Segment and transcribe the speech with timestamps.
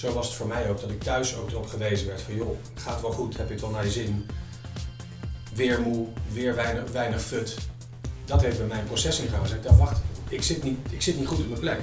[0.00, 2.58] Zo was het voor mij ook dat ik thuis ook erop gewezen werd van joh,
[2.74, 4.26] gaat wel goed, heb je het wel naar je zin.
[5.54, 7.56] Weer moe, weer weinig, weinig fut.
[8.24, 9.42] Dat heeft bij mijn proces ingegaan.
[9.42, 11.80] Dus ik wacht, ik zit, niet, ik zit niet goed op mijn plek.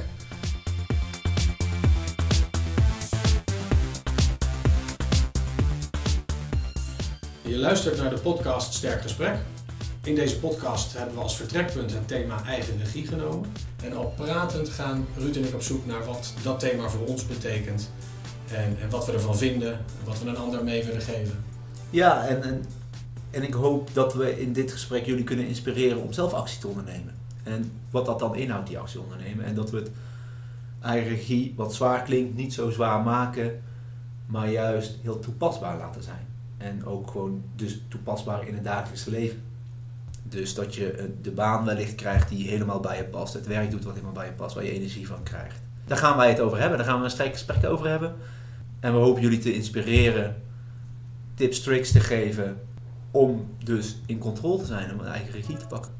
[7.41, 9.35] Je luistert naar de podcast Sterk Gesprek.
[10.03, 13.51] In deze podcast hebben we als vertrekpunt het thema eigen regie genomen.
[13.83, 17.27] En al pratend gaan Ruud en ik op zoek naar wat dat thema voor ons
[17.27, 17.89] betekent.
[18.55, 21.43] En, en wat we ervan vinden, wat we een ander mee willen geven.
[21.89, 22.65] Ja, en, en,
[23.31, 26.67] en ik hoop dat we in dit gesprek jullie kunnen inspireren om zelf actie te
[26.67, 27.15] ondernemen.
[27.43, 29.45] En wat dat dan inhoudt, die actie ondernemen.
[29.45, 29.91] En dat we het
[30.81, 33.61] eigen regie, wat zwaar klinkt, niet zo zwaar maken,
[34.25, 36.27] maar juist heel toepasbaar laten zijn.
[36.57, 39.41] En ook gewoon dus toepasbaar in het dagelijkse leven.
[40.23, 43.33] Dus dat je eh, de baan wellicht krijgt die helemaal bij je past.
[43.33, 45.59] Het werk doet wat helemaal bij je past, waar je energie van krijgt.
[45.85, 46.77] Daar gaan wij het over hebben.
[46.77, 48.15] Daar gaan we een sterk gesprek over hebben.
[48.79, 50.43] En we hopen jullie te inspireren,
[51.35, 52.59] tips, tricks te geven.
[53.11, 55.91] Om dus in controle te zijn, om een eigen regie te pakken.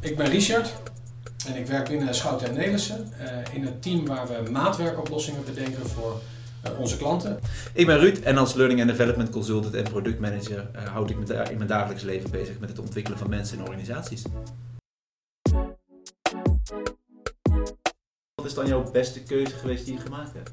[0.00, 0.72] Ik ben Richard
[1.46, 5.86] en ik werk binnen Schout en Nelissen uh, in het team waar we maatwerkoplossingen bedenken
[5.86, 6.20] voor
[6.66, 7.38] uh, onze klanten.
[7.72, 11.56] Ik ben Ruud en als Learning and Development Consultant en productmanager houd ik me in
[11.56, 14.22] mijn dagelijks leven bezig met het ontwikkelen van mensen en organisaties.
[18.50, 20.50] Is dan jouw beste keuze geweest die je gemaakt hebt?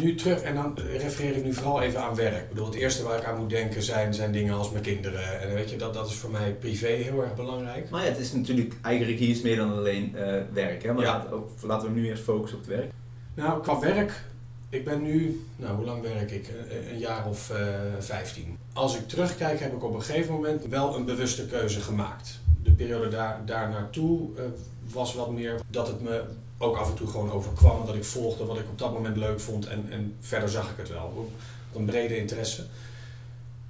[0.00, 2.42] Nu terug, en dan refereer ik nu vooral even aan werk.
[2.42, 5.40] Ik bedoel, het eerste waar ik aan moet denken zijn, zijn dingen als mijn kinderen.
[5.40, 7.90] En weet je, dat, dat is voor mij privé heel erg belangrijk.
[7.90, 10.82] Maar ja, het is natuurlijk, eigen regie is meer dan alleen uh, werk.
[10.82, 10.92] Hè?
[10.92, 11.12] Maar Ja.
[11.12, 12.90] laten, ook, laten we nu eerst focussen op het werk.
[13.34, 14.24] Nou, qua werk,
[14.68, 16.48] ik ben nu, nou hoe lang werk ik?
[16.48, 17.58] Een, een jaar of eh
[17.98, 18.58] 15.
[18.72, 22.40] Als ik terugkijk, heb ik op een gegeven moment wel een bewuste keuze gemaakt.
[22.62, 24.44] De periode daar, daar naartoe eh,
[24.92, 26.22] was wat meer dat het me
[26.62, 27.86] ook af en toe gewoon overkwam.
[27.86, 30.76] Dat ik volgde wat ik op dat moment leuk vond en, en verder zag ik
[30.76, 31.30] het wel.
[31.74, 32.64] Een brede interesse.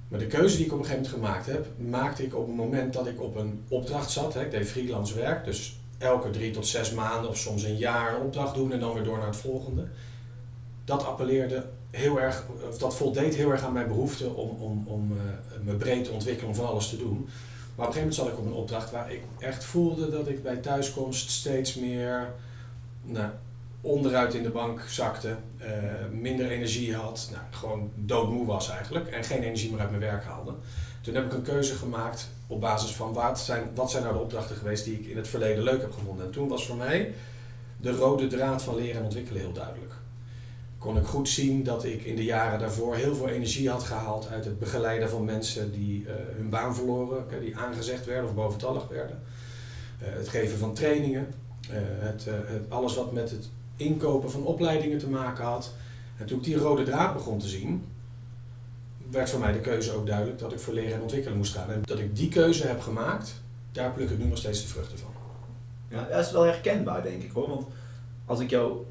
[0.07, 2.55] Maar de keuze die ik op een gegeven moment gemaakt heb, maakte ik op het
[2.55, 4.33] moment dat ik op een opdracht zat.
[4.33, 4.41] Hè.
[4.41, 8.21] Ik deed freelance werk, dus elke drie tot zes maanden of soms een jaar een
[8.21, 9.87] opdracht doen en dan weer door naar het volgende.
[10.85, 15.11] Dat appelleerde heel erg, of dat voldeed heel erg aan mijn behoefte om, om, om
[15.11, 17.29] eh, me breed te ontwikkelen, om van alles te doen.
[17.75, 20.27] Maar op een gegeven moment zat ik op een opdracht waar ik echt voelde dat
[20.27, 22.33] ik bij thuiskomst steeds meer
[23.03, 23.29] nou,
[23.81, 25.71] onderuit in de bank zakte, eh,
[26.11, 30.23] minder energie had, nou, gewoon doodmoe was eigenlijk en geen energie meer uit mijn werk
[30.23, 30.53] haalde.
[31.01, 34.21] Toen heb ik een keuze gemaakt op basis van wat zijn, wat zijn nou de
[34.21, 36.25] opdrachten geweest die ik in het verleden leuk heb gevonden.
[36.25, 37.13] En toen was voor mij
[37.81, 39.91] de rode draad van leren en ontwikkelen heel duidelijk.
[40.77, 44.27] Kon ik goed zien dat ik in de jaren daarvoor heel veel energie had gehaald
[44.27, 48.87] uit het begeleiden van mensen die eh, hun baan verloren, die aangezegd werden of boventallig
[48.87, 49.21] werden.
[49.99, 51.33] Eh, het geven van trainingen,
[51.69, 55.73] het, eh, het- alles wat met het inkopen van opleidingen te maken had.
[56.17, 57.85] En toen ik die rode draad begon te zien,
[59.11, 61.71] werd voor mij de keuze ook duidelijk dat ik voor leren en ontwikkelen moest gaan.
[61.71, 63.41] En dat ik die keuze heb gemaakt,
[63.71, 65.11] daar pluk ik nu nog steeds de vruchten van.
[65.87, 67.49] Ja, dat is wel herkenbaar, denk ik hoor.
[67.49, 67.67] Want
[68.25, 68.85] als ik jou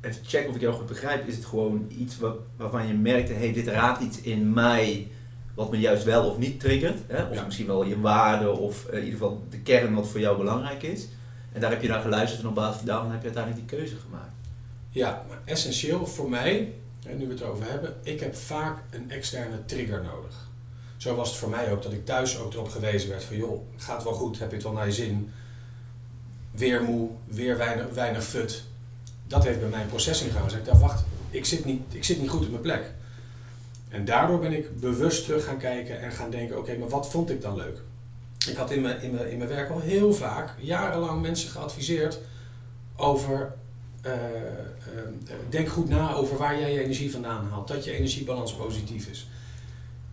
[0.00, 2.16] even check of ik jou goed begrijp, is het gewoon iets
[2.56, 5.08] waarvan je merkt, hé, hey, dit raadt iets in mij
[5.54, 6.98] wat me juist wel of niet triggert.
[7.06, 7.22] Hè?
[7.24, 7.44] Of Ja.
[7.44, 10.82] misschien wel je waarde of eh, in ieder geval de kern wat voor jou belangrijk
[10.82, 11.08] is.
[11.52, 13.96] En daar heb je naar geluisterd en op basis daarvan heb je uiteindelijk die keuze
[13.96, 14.32] gemaakt.
[14.90, 16.72] Ja, maar essentieel voor mij,
[17.16, 20.50] nu we het erover hebben, ik heb vaak een externe trigger nodig.
[20.96, 23.60] Zo was het voor mij ook dat ik thuis ook erop gewezen werd van joh,
[23.76, 25.32] gaat wel goed, heb je het wel naar je zin.
[26.50, 28.64] Weer moe, weer weinig, weinig fut.
[29.26, 30.48] Dat heeft bij mijn proces ingegaan.
[30.48, 32.92] Dus ik wacht, ik zit, niet, ik zit niet goed op mijn plek.
[33.88, 37.30] En daardoor ben ik bewust terug gaan kijken en gaan denken, oké, maar wat vond
[37.30, 37.82] ik dan leuk?
[38.48, 42.18] Ik had in mijn, werk al heel vaak, jarenlang mensen geadviseerd
[42.96, 43.54] over
[44.02, 44.68] eh, eh,
[45.48, 47.68] denk goed na over waar jij je energie vandaan haalt.
[47.68, 49.26] Dat je energiebalans positief is.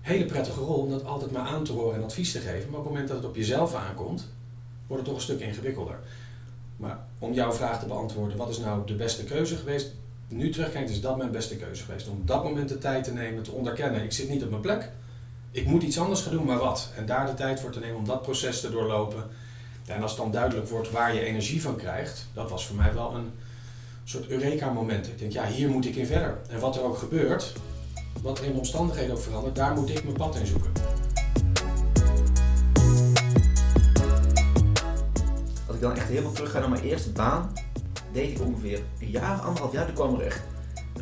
[0.02, 2.70] Hele prettige rol om dat altijd maar aan te horen en advies te geven.
[2.70, 4.28] Maar op het moment dat het op jezelf aankomt,
[4.88, 6.00] wordt het toch een stuk ingewikkelder.
[6.78, 9.92] Maar om jouw vraag te beantwoorden, wat is nou de beste keuze geweest?
[10.28, 12.08] Nu terugkijkt is dat mijn beste keuze geweest.
[12.08, 14.04] Om dat moment de tijd te nemen, te onderkennen.
[14.04, 14.90] Ik zit niet op mijn plek.
[15.52, 16.92] Ik moet iets anders gaan doen, maar wat?
[16.96, 19.24] En daar de tijd voor te nemen om dat proces te doorlopen.
[19.86, 22.94] En als het dan duidelijk wordt waar je energie van krijgt, dat was voor mij
[22.94, 23.32] wel een
[24.04, 25.08] soort Eureka-moment.
[25.08, 26.38] Ik denk, ja, hier moet ik in verder.
[26.50, 27.54] En wat er ook gebeurt,
[28.22, 30.72] wat er in de omstandigheden ook verandert, daar moet ik mijn pad in zoeken.
[35.68, 37.54] Als ik dan echt helemaal terug ga naar mijn eerste baan,
[38.12, 39.86] deed ik ongeveer een jaar, anderhalf jaar.
[39.86, 40.42] Toen kwam er echt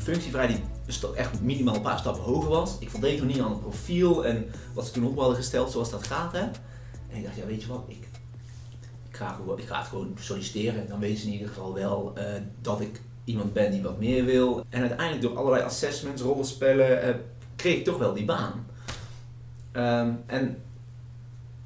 [0.02, 2.76] functie vrij die sta- echt minimaal een paar stappen hoger was.
[2.80, 5.90] Ik voldeed nog niet aan het profiel en wat ze toen op hadden gesteld zoals
[5.90, 6.32] dat gaat.
[6.32, 6.40] Hè?
[6.40, 8.08] En ik dacht, ja weet je wat, ik,
[9.10, 10.82] ik ga, gewoon, ik het gewoon solliciteren.
[10.82, 14.00] En dan weten ze in ieder geval wel eh, dat ik iemand ben die wat
[14.00, 14.66] meer wil.
[14.70, 17.16] En uiteindelijk door allerlei assessments, rollenspellen, uh,
[17.56, 18.66] kreeg ik toch wel die baan.
[19.72, 20.62] Ehm, en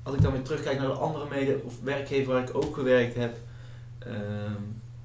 [0.03, 3.15] als ik dan weer terugkijk naar de andere mede of werkgever waar ik ook gewerkt
[3.15, 3.37] heb,
[3.99, 4.61] ehm,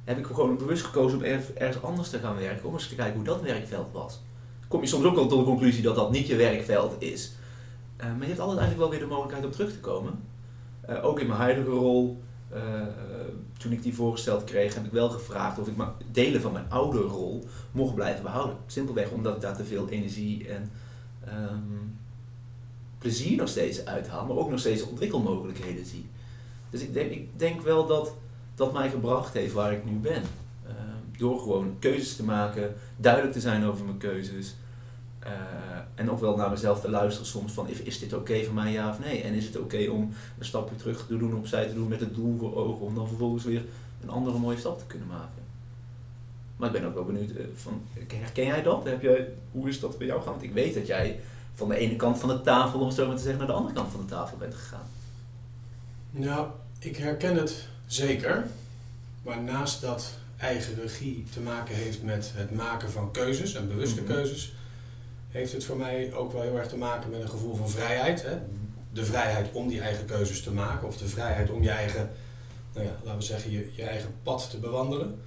[0.06, 3.14] heb ik gewoon bewust gekozen om ergens anders te gaan werken, om eens te kijken
[3.14, 4.20] hoe dat werkveld was.
[4.69, 7.32] Kom je soms ook wel tot de conclusie dat dat niet je werkveld is.
[8.00, 10.12] Uh, maar je hebt altijd eigenlijk wel weer de mogelijkheid om terug te komen.
[10.88, 12.23] Uh, ook in mijn huidige rol,
[12.55, 12.61] uh,
[13.58, 15.75] toen ik die voorgesteld kreeg, heb ik wel gevraagd of ik
[16.12, 18.56] delen van mijn oude rol mocht blijven behouden.
[18.67, 20.70] Simpelweg omdat ik daar te veel energie en
[21.29, 21.99] um,
[22.99, 26.06] plezier nog steeds uithaal, maar ook nog steeds ontwikkelmogelijkheden zie.
[26.70, 28.14] Dus ik denk, ik denk wel dat
[28.56, 30.23] dat mij gebracht heeft waar ik nu ben.
[30.67, 30.73] Uh,
[31.19, 34.55] door gewoon keuzes te maken, duidelijk te zijn over mijn keuzes.
[35.23, 35.31] Uh,
[35.94, 38.88] en ook wel naar mezelf te luisteren soms van is dit oké voor mij ja
[38.88, 39.23] of nee?
[39.23, 42.14] En is het oké om een stapje terug te doen, opzij te doen met het
[42.14, 43.64] doel voor ogen om dan vervolgens weer
[44.03, 45.44] een andere mooie stap te kunnen maken.
[46.56, 48.85] Maar ik ben ook wel benieuwd, uh, van, herken jij dat?
[48.85, 50.32] Heb jij, hoe is dat bij jou gaan?
[50.32, 51.20] Want ik weet dat jij
[51.55, 53.56] van de ene kant van de tafel, om het zo maar te zeggen, naar de
[53.56, 54.87] andere kant van de tafel bent gegaan.
[56.11, 56.49] Nou,
[56.79, 58.47] ik herken het zeker.
[59.23, 64.00] Maar naast dat eigen regie te maken heeft met het maken van keuzes en bewuste
[64.00, 64.15] mm -hmm.
[64.15, 64.55] keuzes,
[65.31, 68.23] heeft het voor mij ook wel heel erg te maken met een gevoel van vrijheid.
[68.23, 68.38] Hè?
[68.93, 72.11] De vrijheid om die eigen keuzes te maken, of de vrijheid om je eigen,
[72.75, 75.21] nou ja, laten we zeggen, je, je eigen pad te bewandelen.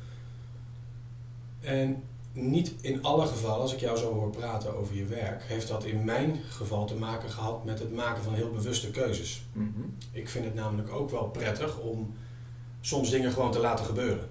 [1.59, 2.03] En
[2.33, 5.83] niet in alle gevallen, als ik jou zo hoor praten over je werk, heeft dat
[5.83, 9.45] in mijn geval te maken gehad met het maken van heel bewuste keuzes.
[9.53, 9.95] Mm -hmm.
[10.11, 12.13] Ik vind het namelijk ook wel prettig om
[12.81, 14.29] soms dingen gewoon te laten gebeuren.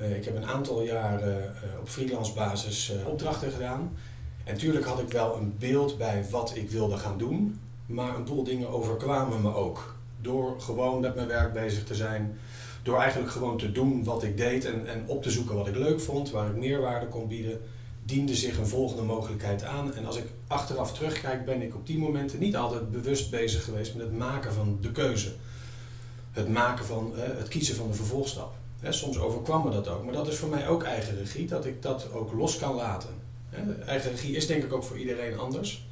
[0.00, 3.96] Uh, ik heb een aantal jaren uh, op freelance basis uh, opdrachten gedaan.
[4.44, 8.24] En natuurlijk had ik wel een beeld bij wat ik wilde gaan doen, maar een
[8.24, 9.96] boel dingen overkwamen me ook.
[10.20, 12.38] Door gewoon met mijn werk bezig te zijn,
[12.82, 15.76] door eigenlijk gewoon te doen wat ik deed en, en op te zoeken wat ik
[15.76, 17.60] leuk vond, waar ik meerwaarde kon bieden,
[18.04, 19.94] diende zich een volgende mogelijkheid aan.
[19.94, 23.94] En als ik achteraf terugkijk, ben ik op die momenten niet altijd bewust bezig geweest
[23.94, 25.32] met het maken van de keuze.
[26.34, 28.54] Het maken van, het kiezen van de vervolgstap.
[28.88, 31.82] soms overkwam me dat ook, maar dat is voor mij ook eigen regie, dat ik
[31.82, 33.10] dat ook los kan laten.
[33.86, 35.86] Eigen regie is denk ik ook voor iedereen anders.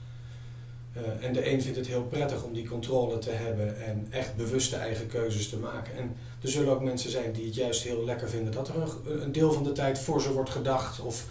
[0.96, 4.36] Uh, en de een vindt het heel prettig om die controle te hebben en echt
[4.36, 5.96] bewuste eigen keuzes te maken.
[5.96, 8.74] En er zullen ook mensen zijn die het juist heel lekker vinden dat er
[9.22, 11.26] een, deel van de tijd voor ze wordt gedacht of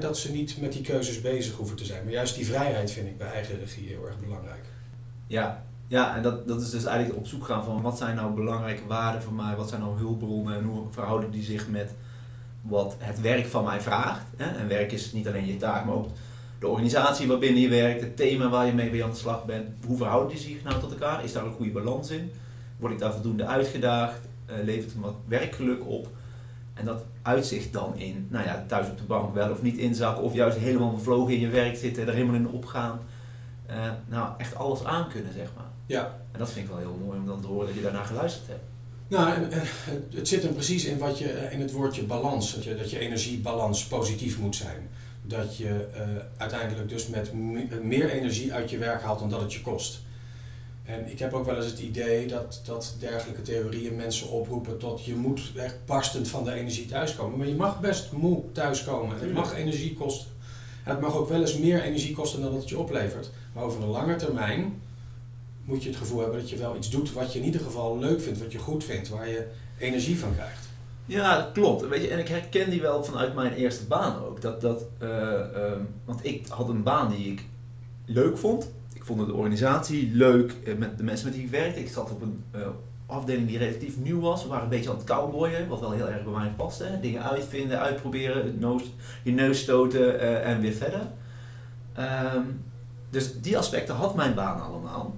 [0.00, 2.04] dat ze niet met die keuzes bezig hoeven te zijn.
[2.04, 4.64] Maar juist die vrijheid vind ik bij eigen regie heel erg belangrijk.
[5.26, 8.34] Ja, ja en dat, dat is dus eigenlijk op zoek gaan van wat zijn nou
[8.34, 11.94] belangrijke waarden voor mij, wat zijn nou hulpbronnen en hoe verhouden die zich met
[12.60, 14.24] wat het werk van mij vraagt.
[14.36, 14.44] Hè?
[14.44, 16.08] En werk is niet alleen je taak, maar ook
[16.58, 19.68] de organisatie waarbinnen je werkt, het thema waar je mee bij aan de slag bent.
[19.86, 21.24] Hoe verhouden die zich nou tot elkaar?
[21.24, 22.30] Is daar een goede balans in?
[22.76, 24.20] Word ik daar voldoende uitgedaagd?
[24.50, 26.08] Uh, levert het wat werkgeluk op?
[26.74, 30.24] En dat uitzicht dan in, nou ja, thuis op de bank wel of niet inzakken,
[30.24, 33.00] of juist helemaal bevlogen in je werk zitten, er helemaal in opgaan.
[33.70, 33.74] Uh,
[34.08, 35.67] nou, echt alles aan kunnen, zeg maar.
[35.88, 36.18] Ja.
[36.32, 38.46] En dat vind ik wel heel mooi om dan te horen dat je daarna geluisterd
[38.46, 38.62] hebt.
[39.08, 39.30] Nou,
[40.14, 42.54] het zit hem precies in, wat je, in het woordje balans.
[42.54, 44.88] Dat je, dat je energiebalans positief moet zijn.
[45.22, 46.00] Dat je uh,
[46.36, 47.32] uiteindelijk dus met
[47.82, 50.00] meer energie uit je werk haalt dan dat het je kost.
[50.84, 55.04] En ik heb ook wel eens het idee dat, dat dergelijke theorieën mensen oproepen tot
[55.04, 57.38] je moet echt barstend van de energie thuiskomen.
[57.38, 59.18] Maar je mag best moe thuiskomen.
[59.18, 60.30] Het mag energie kosten.
[60.84, 63.30] En het mag ook wel eens meer energie kosten dan dat het je oplevert.
[63.52, 64.80] Maar over een lange termijn
[65.68, 67.98] moet je het gevoel hebben dat je wel iets doet wat je in ieder geval
[67.98, 69.46] leuk vindt, wat je goed vindt, waar je
[69.78, 70.68] energie van krijgt.
[71.06, 71.88] Ja, dat klopt.
[71.88, 74.40] Weet je, en ik herken die wel vanuit mijn eerste baan ook.
[74.40, 75.08] Dat, dat, uh,
[75.72, 77.44] um, want ik had een baan die ik
[78.04, 78.70] leuk vond.
[78.92, 81.80] Ik vond de organisatie leuk met de mensen met wie ik werkte.
[81.80, 82.66] Ik zat op een uh,
[83.06, 84.42] afdeling die relatief nieuw was.
[84.42, 86.84] We waren een beetje aan het cowboyen, wat wel heel erg bij mij paste.
[86.84, 87.00] Hè.
[87.00, 88.60] Dingen uitvinden, uitproberen,
[89.22, 91.00] je neus stoten en weer verder.
[92.34, 92.64] Um,
[93.10, 95.14] dus die aspecten had mijn baan allemaal.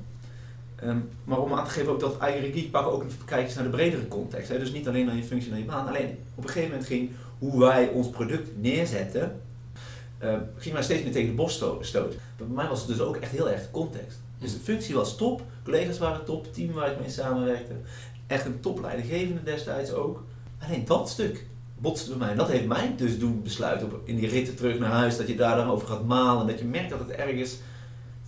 [0.85, 3.71] Um, maar om aan te geven ook dat eigen pakken ook kijken eens naar de
[3.71, 4.49] bredere context.
[4.49, 4.59] Hè?
[4.59, 5.89] Dus niet alleen naar je functie, naar je baan.
[5.89, 9.41] Alleen op een gegeven moment ging hoe wij ons product neerzetten,
[10.23, 12.19] uh, ging maar steeds meer tegen de bos stoten.
[12.37, 14.21] Bij mij was het dus ook echt heel erg de context.
[14.39, 17.75] Dus de functie was top, collega's waren top, team waar ik mee samenwerkte.
[18.27, 20.25] Echt een topleidinggevende destijds ook.
[20.59, 21.47] Alleen dat stuk
[21.79, 22.35] botste bij mij.
[22.35, 25.37] Dat heeft mij dus doen besluiten op, in die ritten terug naar huis, dat je
[25.37, 26.47] daar dan over gaat malen.
[26.47, 27.57] Dat je merkt dat het ergens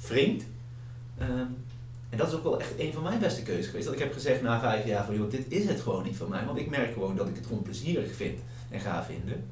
[0.09, 0.45] wringt.
[1.21, 1.57] Um,
[2.13, 3.85] en dat is ook wel echt een van mijn beste keuzes geweest.
[3.85, 6.29] Dat ik heb gezegd na vijf jaar van joh, dit is het gewoon niet van
[6.29, 6.45] mij.
[6.45, 8.39] Want ik merk gewoon dat ik het gewoon plezierig vind
[8.71, 9.45] en ga vinden.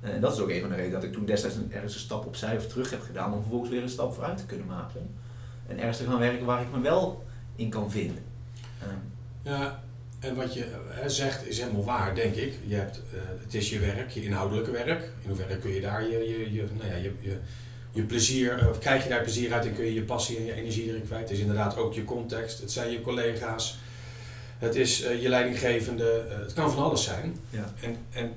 [0.00, 2.00] En dat is ook een van de redenen dat ik toen destijds een, ergens een
[2.00, 5.10] stap opzij of terug heb gedaan om vervolgens weer een stap vooruit te kunnen maken.
[5.66, 7.24] En ergens te gaan werken waar ik me wel
[7.56, 8.22] in kan vinden.
[9.42, 9.82] Ja,
[10.20, 10.66] En wat je
[11.06, 12.58] zegt is helemaal waar, denk ik.
[12.66, 13.00] Je hebt,
[13.42, 15.02] het is je werk, je inhoudelijke werk.
[15.22, 17.38] In hoeverre kun je daar je, je, je, nou ja, je, je,
[17.94, 20.54] je plezier, of krijg je daar plezier uit en kun je je passie en je
[20.54, 21.22] energie erin kwijt.
[21.22, 23.78] Het is inderdaad ook je context, het zijn je collega's,
[24.58, 27.38] het is je leidinggevende, het kan van alles zijn.
[27.50, 27.74] Ja.
[27.80, 28.32] En, en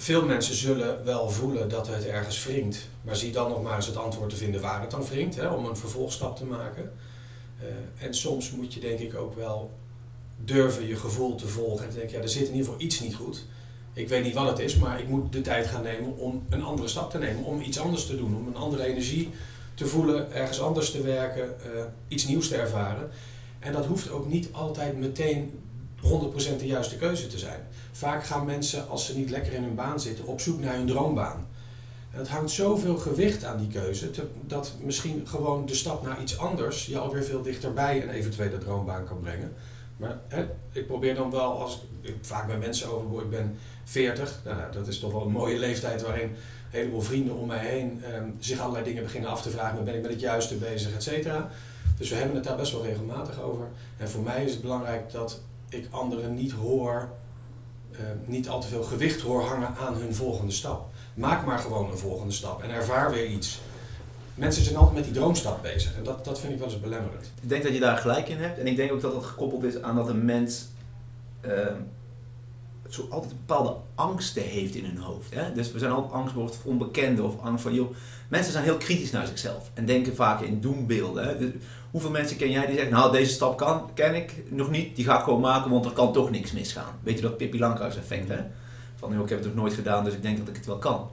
[0.00, 2.88] veel mensen zullen wel voelen dat het ergens wringt.
[3.02, 5.48] Maar zie dan nog maar eens het antwoord te vinden waar het dan wringt, hè,
[5.48, 6.92] om een vervolgstap te maken.
[7.62, 9.70] Uh, en soms moet je denk ik ook wel
[10.44, 13.00] durven je gevoel te volgen en te denken, ja, er zit in ieder geval iets
[13.00, 13.44] niet goed.
[13.98, 16.62] Ik weet niet wat het is, maar ik moet de tijd gaan nemen om een
[16.62, 19.30] andere stap te nemen, om iets anders te doen, om een andere energie
[19.74, 23.10] te voelen, ergens anders te werken, uh, iets nieuws te ervaren.
[23.58, 25.60] En dat hoeft ook niet altijd meteen
[26.00, 27.60] 100% de juiste keuze te zijn.
[27.92, 30.86] Vaak gaan mensen, als ze niet lekker in hun baan zitten, op zoek naar hun
[30.86, 31.46] droombaan.
[32.10, 34.10] En het hangt zoveel gewicht aan die keuze,
[34.46, 39.04] dat misschien gewoon de stap naar iets anders je alweer veel dichterbij een eventuele droombaan
[39.04, 39.52] kan brengen.
[39.96, 44.72] Maar hè, ik probeer dan wel, als ik, vaak bij mensen overboord, ben 40, nou,
[44.72, 46.36] dat is toch wel een mooie leeftijd waarin een
[46.70, 50.02] heleboel vrienden om mij heen ehm, zich allerlei dingen beginnen af te vragen, ben ik
[50.02, 51.50] met het juiste bezig, et cetera.
[51.98, 53.66] Dus we hebben het daar best wel regelmatig over.
[53.96, 57.08] En voor mij is het belangrijk dat ik anderen niet hoor,
[57.92, 60.88] uh, niet al te veel gewicht hoor hangen aan hun volgende stap.
[61.14, 63.60] Maak maar gewoon een volgende stap en ervaar weer iets.
[64.34, 67.32] Mensen zijn altijd met die droomstap bezig en dat, dat vind ik wel eens belemmerend.
[67.42, 69.62] Ik denk dat je daar gelijk in hebt en ik denk ook dat dat gekoppeld
[69.62, 70.66] is aan dat een mens
[71.46, 71.66] uh,
[72.88, 75.34] zo altijd bepaalde angsten heeft in hun hoofd.
[75.34, 75.52] Hè?
[75.52, 77.94] Dus we zijn altijd angst voor onbekende of angst van, joh,
[78.28, 81.38] mensen zijn heel kritisch naar zichzelf en denken vaak in doembeelden.
[81.38, 81.50] Dus
[81.90, 85.04] hoeveel mensen ken jij die zeggen, nou deze stap kan, ken ik nog niet, die
[85.04, 86.98] ga ik gewoon maken, want er kan toch niks misgaan.
[87.02, 88.40] Weet je dat Pippi Lankhuis effect, hè?
[88.96, 90.78] Van, joh, ik heb het nog nooit gedaan, dus ik denk dat ik het wel
[90.78, 91.10] kan.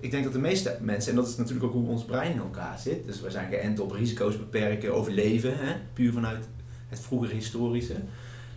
[0.00, 2.38] Ik denk dat de meeste mensen, en dat is natuurlijk ook hoe ons brein in
[2.38, 5.72] elkaar zit, dus we zijn geënt op risico's beperken, overleven, hè?
[5.92, 6.48] puur vanuit
[6.88, 7.94] het vroegere historische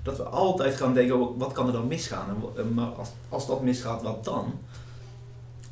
[0.04, 2.44] dat we altijd gaan denken, oh, wat kan er dan misgaan?
[2.74, 4.54] Maar als, als dat misgaat, wat dan?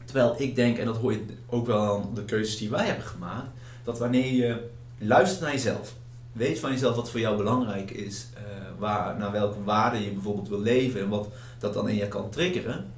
[0.06, 3.06] Terwijl ik denk, en dat hoor je ook wel aan de keuzes die wij hebben
[3.06, 3.50] gemaakt,
[3.84, 5.94] dat wanneer je luistert naar jezelf,
[6.32, 8.42] weet van jezelf wat voor jou belangrijk is, uh,
[8.78, 11.28] waar, naar welke waarden je bijvoorbeeld wil leven en wat
[11.60, 12.94] dat dan in je kan triggeren,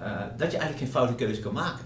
[0.00, 1.84] uh, dat je eigenlijk geen foute keuze kan maken.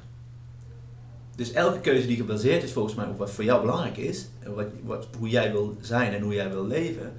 [1.36, 4.66] Dus elke keuze die gebaseerd is volgens mij op wat voor jou belangrijk is, wat,
[4.84, 7.12] wat, hoe jij wil zijn en hoe jij wil leven,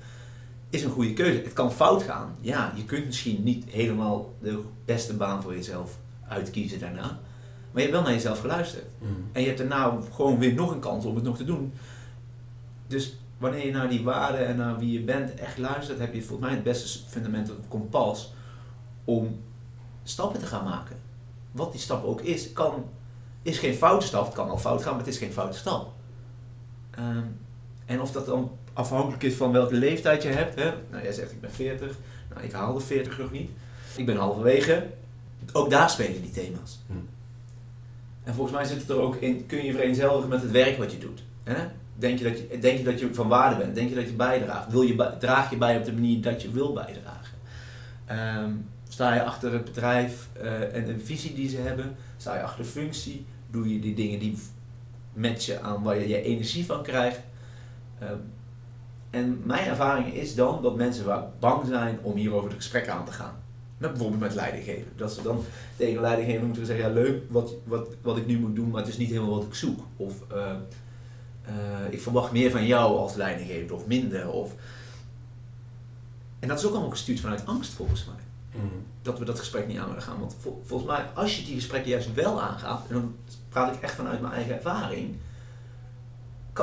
[0.70, 1.42] is een goede keuze.
[1.42, 2.36] Het kan fout gaan.
[2.42, 5.98] Ja, je kunt misschien niet helemaal de beste baan voor jezelf
[6.28, 7.20] uitkiezen daarna.
[7.72, 8.86] Maar je hebt wel naar jezelf geluisterd.
[9.00, 9.30] Mm.
[9.32, 11.74] En je hebt daarna gewoon weer nog een kans om het nog te doen.
[12.88, 16.22] Dus wanneer je naar die waarden en naar wie je bent echt luistert, heb je
[16.22, 18.34] volgens mij het beste fundament, het kompas,
[19.04, 19.42] om
[20.04, 20.96] stappen te gaan maken.
[21.52, 22.86] Wat die stap ook is, kan,
[23.42, 24.26] is geen foute stap.
[24.26, 25.92] Het kan al fout gaan, maar het is geen foute stap.
[26.92, 27.26] Ehm,
[27.86, 30.56] en of dat dan afhankelijk is van welke leeftijd je hebt.
[30.56, 30.72] Hè?
[30.92, 31.98] Nou, jij zegt ik ben 40.
[32.30, 33.50] Nou, ik haal de 40 nog niet.
[33.96, 34.88] Ik ben halverwege.
[35.54, 36.80] Ook daar spelen die thema's.
[36.88, 36.94] Hm.
[38.24, 40.92] En volgens mij zit het er ook in, kun je vereenzelvigen met het werk wat
[40.92, 41.24] je doet.
[41.44, 41.68] Hè?
[41.96, 43.76] Denk, je dat je, denk je dat je van waarde bent?
[43.76, 44.72] Denk je dat je bijdraagt?
[44.72, 47.38] Wil je, draag je bij op de manier dat je wil bijdragen?
[48.06, 48.52] Ehm,
[48.90, 51.96] sta je achter het bedrijf uh, en de visie die ze hebben?
[52.18, 53.26] Sta je achter de functie?
[53.52, 54.38] Doe je die dingen die
[55.14, 57.20] matchen aan waar je je energie van krijgt?
[58.02, 58.36] Um,
[59.18, 63.06] en mijn ervaring is dan dat mensen vaak bang zijn om hierover het gesprek aan
[63.06, 63.36] te gaan.
[63.78, 64.92] Met, bijvoorbeeld met leidinggeven.
[64.96, 65.44] Dat ze dan
[65.76, 68.90] tegen leidinggever moeten zeggen, ja leuk wat, wat, wat ik nu moet doen, maar het
[68.90, 69.80] is niet helemaal wat ik zoek.
[69.98, 70.38] Of uh,
[71.48, 71.54] uh,
[71.90, 74.30] ik verwacht meer van jou als leidinggever of minder.
[74.30, 74.54] Of...
[76.40, 78.62] En dat is ook allemaal gestuurd vanuit angst volgens mij.
[78.62, 78.70] Mm.
[79.02, 80.20] Dat we dat gesprek niet aan willen gaan.
[80.20, 83.16] Want vol, volgens mij, als je die gesprekken juist wel aangaat, en dan
[83.50, 85.16] praat ik echt vanuit mijn eigen ervaring,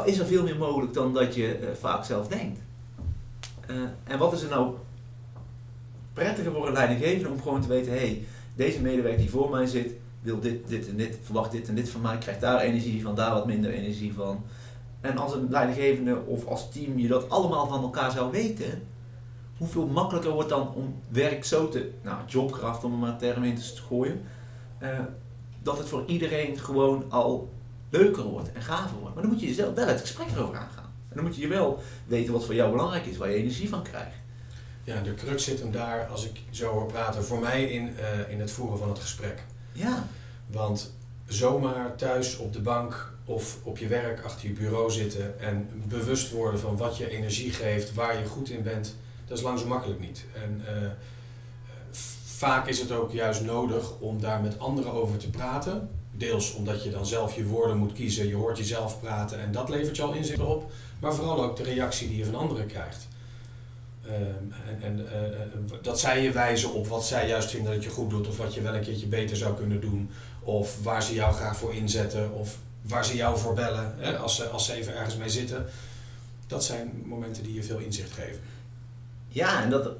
[0.02, 2.60] is er veel meer mogelijk dan dat je uh, vaak zelf denkt.
[3.70, 4.74] Uh, en wat is er nou
[6.12, 8.24] prettiger voor een leidinggevende om gewoon te weten, hé, hey,
[8.54, 11.88] deze medewerker die voor mij zit, wil dit, dit en dit, verwacht dit en dit
[11.88, 14.44] van mij, krijgt daar energie van, daar wat minder energie van.
[15.00, 18.82] En als een leidinggevende of als team je dat allemaal van elkaar zou weten,
[19.58, 23.54] hoeveel makkelijker wordt dan om werk zo te, nou, jobkracht om er maar term in
[23.54, 24.22] te gooien,
[24.82, 24.88] uh,
[25.62, 27.48] dat het voor iedereen gewoon al
[27.98, 29.14] leuker wordt en gaver wordt.
[29.14, 30.92] Maar dan moet je jezelf wel het gesprek erover aangaan.
[31.08, 33.68] En dan moet je je wel weten wat voor jou belangrijk is, waar je energie
[33.68, 34.16] van krijgt.
[34.84, 38.30] Ja, de crux zit hem daar, als ik zo hoor praten, voor mij in, uh,
[38.32, 39.42] in het voeren van het gesprek.
[39.72, 40.06] Ja.
[40.46, 40.94] Want
[41.26, 46.30] zomaar thuis op de bank of op je werk achter je bureau zitten en bewust
[46.30, 48.96] worden van wat je energie geeft, waar je goed in bent,
[49.26, 50.24] dat is lang zo makkelijk niet.
[50.34, 50.90] En uh,
[52.24, 55.88] vaak is het ook juist nodig om daar met anderen over te praten.
[56.16, 59.68] Deels omdat je dan zelf je woorden moet kiezen, je hoort jezelf praten en dat
[59.68, 60.70] levert je al inzicht op.
[61.00, 63.08] Maar vooral ook de reactie die je van anderen krijgt.
[64.02, 64.52] en,
[64.82, 65.06] en
[65.82, 68.54] dat zij je wijzen op wat zij juist vinden dat je goed doet, of wat
[68.54, 72.32] je wel een keertje beter zou kunnen doen, of waar ze jou graag voor inzetten,
[72.32, 75.66] of waar ze jou voor bellen hè, als, ze, als ze even ergens mee zitten.
[76.46, 78.40] Dat zijn momenten die je veel inzicht geven.
[79.28, 79.90] Ja, en dat,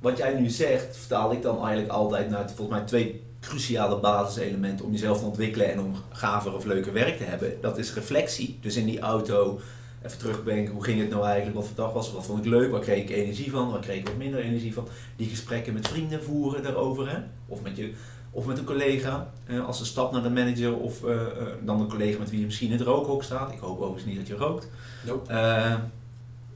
[0.00, 4.84] wat jij nu zegt, vertaal ik dan eigenlijk altijd naar volgens mij twee cruciale basiselementen
[4.84, 7.60] om jezelf te ontwikkelen en om gaver of leuker werk te hebben.
[7.60, 8.58] Dat is reflectie.
[8.60, 9.60] Dus in die auto
[10.02, 12.50] even terugdenken, hoe ging het nou eigenlijk, wat voor dag was het, wat vond ik
[12.50, 14.88] leuk, waar kreeg ik energie van, waar kreeg ik wat minder energie van.
[15.16, 17.18] Die gesprekken met vrienden voeren daarover, hè?
[17.46, 17.92] Of, met je,
[18.30, 21.20] of met een collega, eh, als een stap naar de manager, of uh,
[21.64, 23.52] dan een collega met wie je misschien in het rookhok staat.
[23.52, 24.68] Ik hoop overigens niet dat je rookt.
[25.06, 25.32] Nope.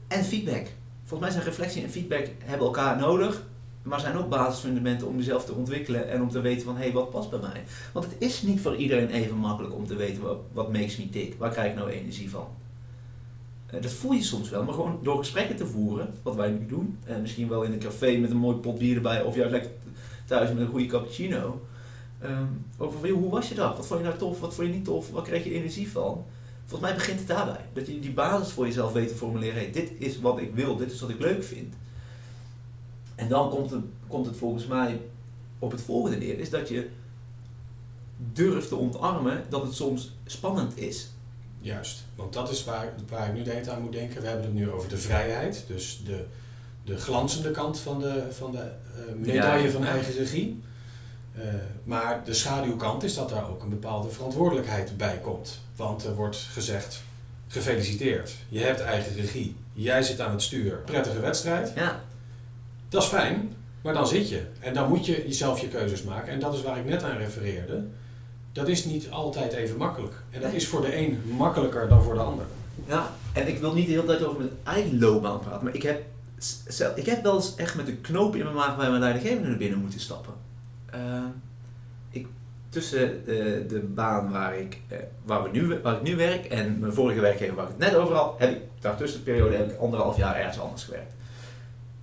[0.07, 0.67] en feedback.
[1.03, 3.43] Volgens mij zijn reflectie en feedback hebben elkaar nodig.
[3.83, 6.91] Maar zijn ook basisfundamenten om jezelf te ontwikkelen en om te weten van hé, hey,
[6.91, 7.63] wat past bij mij?
[7.93, 11.09] Want het is niet voor iedereen even makkelijk om te weten wat, wat makes me
[11.09, 11.35] tick.
[11.37, 12.47] Waar krijg ik nou energie van?
[13.65, 16.65] Eh, dat voel je soms wel, maar gewoon door gesprekken te voeren, wat wij nu
[16.65, 16.97] doen.
[17.05, 19.71] En misschien wel in een café met een mooi pot bier erbij, of juist lekker
[20.25, 21.61] thuis met een goede cappuccino.
[22.23, 23.75] Um, over hoe was je dag?
[23.75, 24.39] Wat vond je nou tof?
[24.39, 25.11] Wat vond je niet tof?
[25.11, 26.25] Waar kreeg je energie van?
[26.65, 27.65] Volgens mij begint het daarbij.
[27.73, 29.71] Dat je die basis voor jezelf weet te formuleren.
[29.71, 31.73] Dit is wat ik wil, dit is wat ik leuk vind.
[33.15, 35.01] En dan komt het, komt het volgens mij
[35.59, 36.39] op het volgende neer.
[36.39, 36.89] Is dat je
[38.33, 41.07] durft te ontarmen dat het soms spannend is.
[41.59, 44.21] Juist, want dat is waar, waar ik nu de aan moet denken.
[44.21, 46.25] We hebben het nu over de vrijheid, dus de,
[46.83, 50.61] de glanzende kant van de, van de uh, medaille van eigen regie.
[51.37, 51.43] Uh,
[51.83, 55.59] maar de schaduwkant is dat daar ook een bepaalde verantwoordelijkheid bij komt.
[55.75, 57.03] Want er wordt gezegd,
[57.47, 61.71] gefeliciteerd, je hebt eigen regie, jij zit aan het stuur, prettige wedstrijd.
[61.75, 62.03] Ja.
[62.93, 64.41] Dat is fijn, maar dan zit je.
[64.59, 66.33] En dan moet je jezelf je keuzes maken.
[66.33, 67.83] En dat is waar ik net aan refereerde
[68.53, 70.13] dat is niet altijd even makkelijk.
[70.29, 72.45] En dat is voor de een makkelijker dan voor de ander.
[72.85, 75.83] Ja, en ik wil niet de hele tijd over mijn eigen loopbaan praten, maar ik
[75.83, 76.03] heb,
[76.95, 79.57] ik heb wel eens echt met de knoop in mijn maag bij mijn leidinggevende naar
[79.57, 80.33] binnen moeten stappen.
[80.95, 81.23] Uh,
[82.09, 82.27] ik,
[82.69, 86.79] tussen de, de baan waar ik, uh, waar, we nu, waar ik nu werk en
[86.79, 89.71] mijn vorige werkgever waar ik het net over had, heb ik daartussen de periode heb
[89.71, 91.12] ik anderhalf jaar ergens anders gewerkt.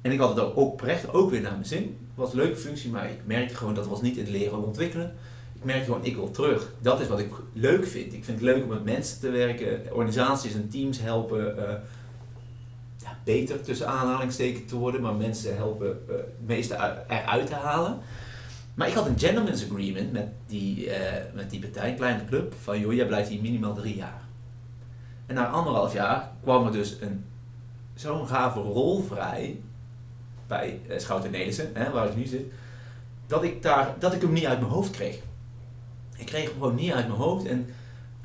[0.03, 1.99] En ik had het ook oprecht ook weer naar mijn zin.
[2.15, 5.13] Was een leuke functie, maar ik merkte gewoon dat was niet het leren en ontwikkelen
[5.61, 6.73] ik merk gewoon, ik wil terug.
[6.79, 8.13] Dat is wat ik leuk vind.
[8.13, 11.63] Ik vind het leuk om met mensen te werken, organisaties en teams helpen uh,
[12.97, 17.99] ja, beter tussen aanhalingstekens te worden, maar mensen helpen uh, het meeste eruit te halen.
[18.75, 20.95] Maar ik had een gentleman's agreement met die, uh,
[21.35, 24.23] met die partij, kleine club, van joh, jij blijft hier minimaal drie jaar.
[25.27, 27.25] En na anderhalf jaar kwam er dus een
[27.95, 29.61] zo'n gave rol vrij
[30.51, 32.53] bij uh, Schouten Nelissen, hè, waar ik nu zit,
[33.27, 35.19] dat ik, daar, dat ik hem niet uit mijn hoofd kreeg
[36.21, 37.47] ik kreeg hem gewoon niet uit mijn hoofd.
[37.47, 37.69] En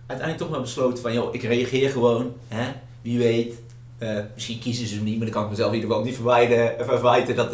[0.06, 2.34] uiteindelijk toch maar besloten van, joh, ik reageer gewoon.
[2.48, 2.72] Hè?
[3.02, 3.54] Wie weet,
[4.00, 6.16] uh, misschien kiezen ze hem niet, maar dan kan ik mezelf in ieder geval niet
[6.16, 7.52] verwijden, verwijten dat,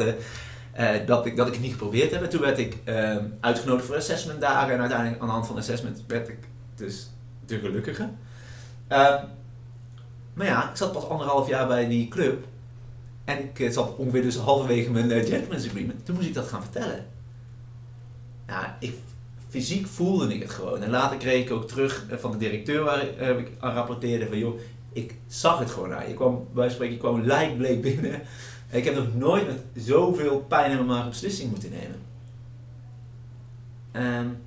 [1.06, 2.22] dat, ik, dat ik het niet geprobeerd heb.
[2.22, 2.78] En toen werd ik
[3.40, 4.74] uitgenodigd voor assessment dagen.
[4.74, 6.38] En uiteindelijk aan de hand van assessment werd ik
[6.76, 7.10] dus
[7.46, 8.10] de gelukkige.
[8.88, 9.24] Ehm,
[10.34, 12.46] maar ja, ik zat pas anderhalf jaar bij die club.
[13.32, 16.06] En ik zat ongeveer dus halverwege mijn gentleman's agreement.
[16.06, 17.06] Toen moest ik dat gaan vertellen.
[18.48, 18.94] Ja, ik
[19.50, 20.84] fysiek voelde ik het gewoon.
[20.84, 24.28] En later kreeg ik ook terug eh, van de directeur waar eh, ik aan rapporteerde
[24.28, 24.60] van joh,
[24.94, 26.08] ik zag het gewoon aan.
[26.08, 28.22] Je kwam, bij spreken, ik kwam lijkbleek binnen.
[28.72, 32.00] ik heb nog nooit met zoveel pijn in mijn maag een beslissing moeten nemen.
[33.94, 34.38] Um,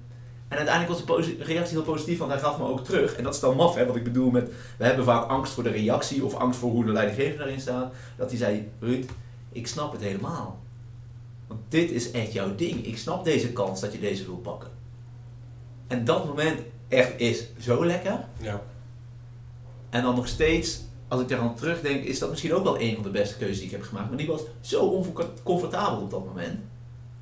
[0.49, 3.17] en uiteindelijk was de reactie heel positief, want hij gaf me ook terug.
[3.17, 4.51] En dat is dan maf, hè, wat ik bedoel met...
[4.79, 7.95] We hebben vaak angst voor de reactie of angst voor hoe de leidinggever daarin staat.
[8.17, 9.05] Dat hij zei, Ruud,
[9.53, 10.59] ik snap het helemaal.
[11.47, 12.87] Want dit is echt jouw ding.
[12.87, 14.71] Ik snap deze kans dat je deze wil pakken.
[15.87, 18.25] En dat moment echt is zo lekker.
[18.41, 18.63] Ja.
[19.91, 23.03] En dan nog steeds, als ik eraan terugdenk, is dat misschien ook wel een van
[23.03, 24.09] de beste keuzes die ik heb gemaakt.
[24.09, 26.59] Maar die was zo oncomfortabel op dat moment.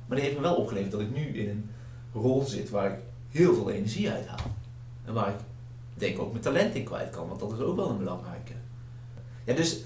[0.07, 1.69] Maar die heeft me wel opgeleverd dat ik nu in een
[2.13, 2.97] rol zit waar ik
[3.33, 4.55] heel veel energie uit haal.
[5.05, 5.39] En waar ik
[5.93, 8.53] denk ook mijn talent in kwijt kan, want dat is ook wel een belangrijke.
[9.43, 9.83] Ja, dus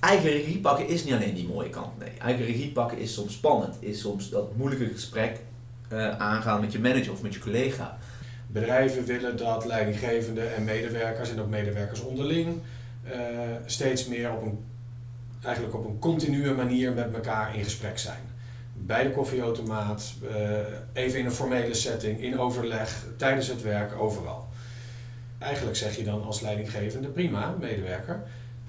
[0.00, 1.98] eigen regie pakken is niet alleen die mooie kant.
[1.98, 5.40] Nee, eigen regie pakken is soms spannend, is soms dat moeilijke gesprek
[5.92, 7.98] uh, aangaan met je manager of met je collega.
[8.46, 12.60] Bedrijven willen dat leidinggevenden en medewerkers en ook medewerkers onderling
[13.06, 13.12] uh,
[13.66, 14.58] steeds meer op een,
[15.42, 18.20] eigenlijk op een continue manier met elkaar in gesprek zijn.
[18.78, 20.30] Bij de koffieautomaat, uh,
[20.92, 24.48] even in een formele setting, in overleg, tijdens het werk, overal.
[25.38, 28.22] Eigenlijk zeg je dan als leidinggevende, prima, medewerker,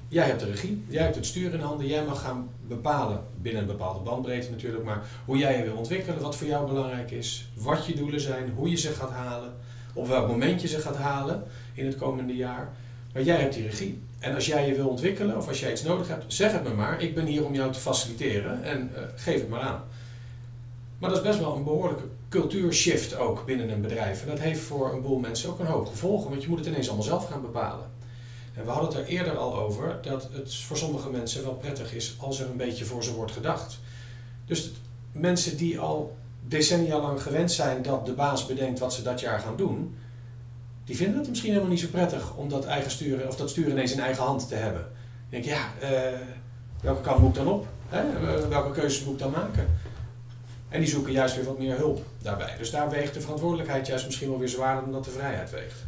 [0.07, 3.61] jij hebt de regie, jij hebt het stuur in handen, jij mag gaan bepalen, binnen
[3.61, 7.49] een bepaalde bandbreedte natuurlijk, maar hoe jij je wil ontwikkelen, wat voor jou belangrijk is,
[7.53, 9.53] wat je doelen zijn, hoe je ze gaat halen,
[9.93, 11.43] op welk moment je ze gaat halen
[11.73, 12.69] in het komende jaar.
[13.13, 14.01] Maar jij hebt die regie.
[14.19, 16.73] En als jij je wil ontwikkelen of als jij iets nodig hebt, zeg het me
[16.73, 17.01] maar.
[17.01, 19.83] Ik ben hier om jou te faciliteren en uh, geef het maar aan.
[20.97, 24.21] Maar dat is best wel een behoorlijke cultuurshift ook binnen een bedrijf.
[24.21, 26.67] En dat heeft voor een boel mensen ook een hoop gevolgen, want je moet het
[26.67, 27.91] ineens allemaal zelf gaan bepalen.
[28.53, 31.93] En we hadden het er eerder al over dat het voor sommige mensen wel prettig
[31.93, 33.79] is als er een beetje voor ze wordt gedacht.
[34.45, 34.71] Dus
[35.11, 36.15] mensen die al
[36.47, 39.95] decennia lang gewend zijn dat de baas bedenkt wat ze dat jaar gaan doen,
[40.85, 43.71] die vinden het misschien helemaal niet zo prettig om dat eigen sturen of dat sturen
[43.71, 44.81] ineens in eigen hand te hebben.
[44.81, 46.19] Dan denk ja, uh,
[46.81, 47.67] welke kant moet ik dan op?
[47.87, 48.19] Hè?
[48.49, 49.67] Welke keuzes moet ik dan maken?
[50.69, 52.55] En die zoeken juist weer wat meer hulp daarbij.
[52.57, 55.85] Dus daar weegt de verantwoordelijkheid juist misschien wel weer zwaarder dan dat de vrijheid weegt.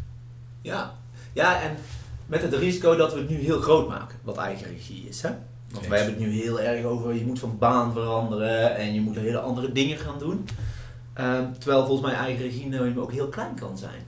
[0.62, 0.94] Ja,
[1.34, 1.78] ja en
[2.26, 5.22] met het risico dat we het nu heel groot maken, wat eigen regie is.
[5.22, 5.30] Hè?
[5.72, 9.02] Want wij hebben het nu heel erg over, je moet van baan veranderen en je
[9.02, 10.48] moet hele andere dingen gaan doen.
[11.14, 14.08] Ehm, terwijl volgens mij eigen regie nemen ook heel klein kan zijn.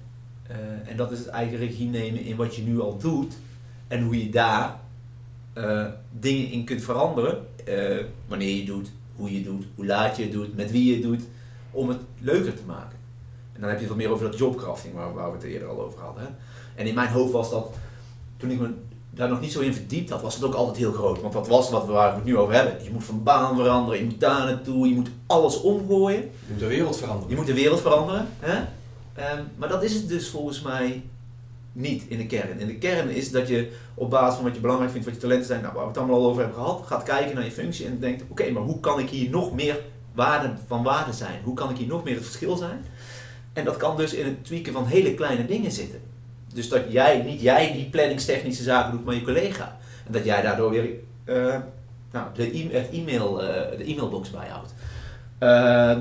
[0.52, 3.34] Uh, en dat is het eigen regie nemen in wat je nu al doet
[3.88, 4.80] en hoe je daar
[5.58, 5.86] uh,
[6.20, 7.46] dingen in kunt veranderen.
[7.68, 10.94] Uh, wanneer je doet, hoe je doet, hoe laat je het doet, met wie je
[10.94, 11.22] het doet,
[11.72, 12.98] om het leuker te maken.
[13.54, 15.68] En dan heb je het wat meer over dat jobcrafting waar, waar we het eerder
[15.68, 16.24] al over hadden.
[16.24, 16.30] Hè?
[16.76, 17.74] En in mijn hoofd was dat,
[18.38, 18.70] toen ik me
[19.10, 21.22] daar nog niet zo in verdiept had, was het ook altijd heel groot.
[21.22, 22.84] Want wat was wat we, waar we het nu over hebben?
[22.84, 26.22] Je moet van baan veranderen, je moet daar naartoe, je moet alles omgooien.
[26.22, 27.30] Je moet de wereld veranderen.
[27.30, 28.28] Je moet de wereld veranderen.
[28.40, 28.58] Hè?
[29.38, 31.04] Um, maar dat is het dus volgens mij
[31.72, 32.60] niet in de kern.
[32.60, 35.22] In de kern is dat je op basis van wat je belangrijk vindt, wat je
[35.22, 37.52] talenten zijn, nou, waar we het allemaal al over hebben gehad, gaat kijken naar je
[37.52, 39.80] functie en denkt, oké, maar hoe kan ik hier nog meer
[40.14, 41.40] waarde van waarde zijn?
[41.44, 42.86] Hoe kan ik hier nog meer het verschil zijn?
[43.54, 46.00] En dat kan dus in het tweaken van hele kleine dingen zitten.
[46.54, 49.78] Dus dat jij, niet jij die planningstechnische zaken doet, maar je collega.
[50.06, 50.90] En dat jij daardoor weer
[51.26, 51.56] uh,
[52.12, 54.74] nou, de, e e-mail, uh, de e-mailbox bijhoudt.
[55.40, 55.98] Uh,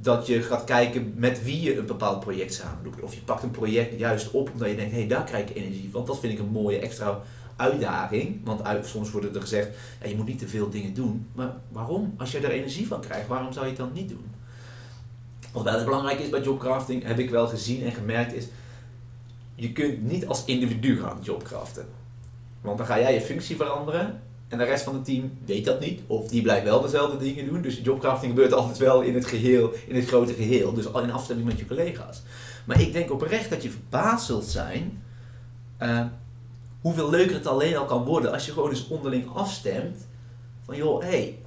[0.00, 3.00] dat je gaat kijken met wie je een bepaald project samen doet.
[3.00, 5.56] Of je pakt een project juist op omdat je denkt, hé, hey, daar krijg ik
[5.56, 6.04] energie van.
[6.04, 7.20] Dat vind ik een mooie extra
[7.56, 8.40] uitdaging.
[8.44, 9.68] Want soms wordt er gezegd,
[10.02, 11.26] ja, je moet niet te veel dingen doen.
[11.32, 12.14] Maar waarom?
[12.18, 14.24] Als je er energie van krijgt, waarom zou je het dan niet doen?
[15.52, 18.46] Wat wel belangrijk is bij jobcrafting, heb ik wel gezien en gemerkt, is
[19.54, 21.86] je kunt niet als individu gaan jobcraften.
[22.60, 24.22] Want dan ga jij je functie veranderen
[24.54, 26.00] en de rest van het team weet dat niet.
[26.06, 27.62] Of die blijft wel dezelfde dingen doen.
[27.62, 30.72] Dus jobcrafting gebeurt altijd wel in het geheel, in het grote geheel.
[30.72, 32.22] Dus al in afstemming met je collega's.
[32.64, 35.02] Maar ik denk oprecht dat je verbaasd zult zijn
[35.82, 36.04] uh,
[36.80, 40.06] hoeveel leuker het alleen al kan worden als je gewoon eens onderling afstemt.
[40.64, 41.38] Van joh, hé, hey,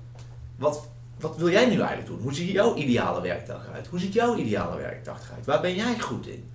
[0.58, 0.90] wat,
[1.20, 2.22] wat wil jij nu eigenlijk doen?
[2.22, 3.88] Hoe ziet jouw ideale werkdag uit?
[3.88, 5.46] Hoe ziet jouw ideale werkdag uit?
[5.46, 6.52] Waar ben jij goed in?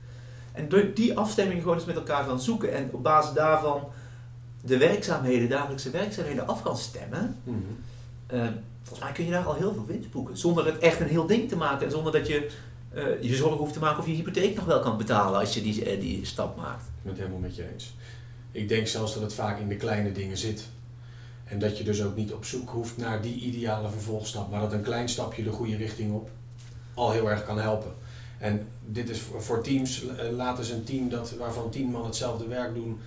[0.53, 3.85] En door die afstemming gewoon eens met elkaar gaan zoeken en op basis daarvan
[4.65, 7.65] de werkzaamheden, dagelijkse werkzaamheden af kan stemmen, mm
[8.29, 8.59] -hmm.
[8.83, 10.37] volgens mij kun je daar al heel veel winst boeken.
[10.37, 12.51] Zonder het echt een heel ding te maken en zonder dat je
[12.95, 15.63] uh, je zorgen hoeft te maken of je hypotheek nog wel kan betalen als je
[15.63, 16.83] die, uh, die stap maakt.
[16.83, 17.95] Ik ben het helemaal met je eens.
[18.53, 20.69] Ik denk zelfs dat het vaak in de kleine dingen zit.
[21.45, 24.73] En dat je dus ook niet op zoek hoeft naar die ideale vervolgstap, maar dat
[24.73, 26.31] een klein stapje de goede richting op
[26.95, 27.93] al heel erg kan helpen.
[28.39, 32.75] En dit is voor teams, laten ze een team dat, waarvan tien man hetzelfde werk
[32.75, 33.01] doen,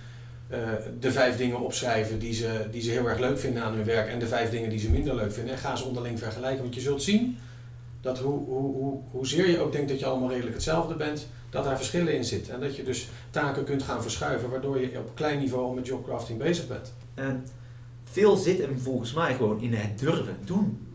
[0.50, 0.58] uh,
[1.00, 4.08] de vijf dingen opschrijven die ze, die ze heel erg leuk vinden aan hun werk
[4.08, 5.52] en de vijf dingen die ze minder leuk vinden.
[5.52, 7.38] En ga ze onderling vergelijken, want je zult zien
[8.00, 11.64] dat hoe, hoe, hoe, hoezeer je ook denkt dat je allemaal redelijk hetzelfde bent, dat
[11.64, 12.54] daar verschillen in zitten.
[12.54, 16.38] En dat je dus taken kunt gaan verschuiven, waardoor je op klein niveau met jobcrafting
[16.38, 16.94] bezig bent.
[17.14, 17.46] En
[18.04, 20.86] veel zit hem volgens mij gewoon in het durven doen.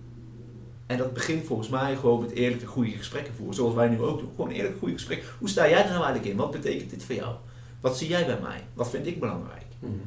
[0.86, 4.20] En dat begint volgens mij gewoon met eerlijke, goede gesprekken voeren, zoals wij nu ook
[4.20, 4.30] doen.
[4.36, 5.28] Gewoon eerlijke, goede gesprekken.
[5.40, 6.38] Hoe sta jij er nou eigenlijk in?
[6.38, 7.36] Wat betekent dit voor jou?
[7.82, 8.64] Wat zie jij bij mij?
[8.74, 9.66] Wat vind ik belangrijk?
[9.80, 10.02] Mm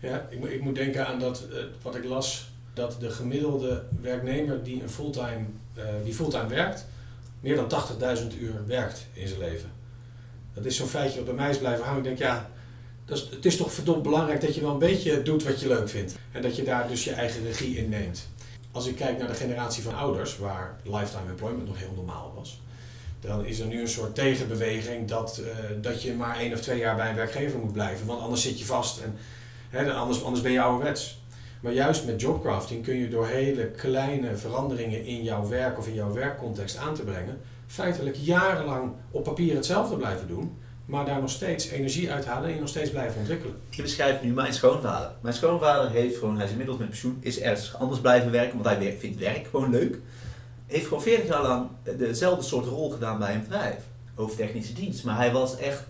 [0.00, 4.62] ja, ik, ik, moet denken aan dat, uh, wat ik las, dat de gemiddelde werknemer
[4.62, 5.44] die, een fulltime,
[5.76, 6.86] uh, die fulltime werkt,
[7.40, 7.70] meer dan
[8.18, 9.70] 80.000 uur werkt in zijn leven.
[10.54, 11.98] Dat is zo'n feitje dat bij mij is blijven hangen.
[11.98, 12.50] Ik denk, ja,
[13.04, 15.68] dat is, het is toch verdomd belangrijk dat je wel een beetje doet wat je
[15.68, 16.14] leuk vindt.
[16.32, 18.28] En dat je daar dus je eigen regie in neemt.
[18.72, 22.60] Als ik kijk naar de generatie van ouders, waar lifetime employment nog heel normaal was
[23.20, 25.48] dan is er nu een soort tegenbeweging dat, uh,
[25.80, 28.58] dat je maar één of twee jaar bij een werkgever moet blijven, want anders zit
[28.58, 29.14] je vast en
[29.68, 31.20] hè, anders, anders ben je ouderwets.
[31.60, 35.94] Maar juist met jobcrafting kun je door hele kleine veranderingen in jouw werk of in
[35.94, 41.30] jouw werkcontext aan te brengen, feitelijk jarenlang op papier hetzelfde blijven doen, maar daar nog
[41.30, 43.56] steeds energie uithalen en je nog steeds blijven ontwikkelen.
[43.70, 45.10] Je beschrijft nu mijn schoonvader.
[45.20, 48.76] Mijn schoonvader heeft gewoon, hij is inmiddels met pensioen, is ergens anders blijven werken, want
[48.76, 49.98] hij vindt werk gewoon leuk
[50.68, 53.82] heeft gewoon 40 jaar lang dezelfde soort rol gedaan bij een bedrijf.
[54.14, 55.04] Hoofdtechnische dienst.
[55.04, 55.82] Maar hij was echt,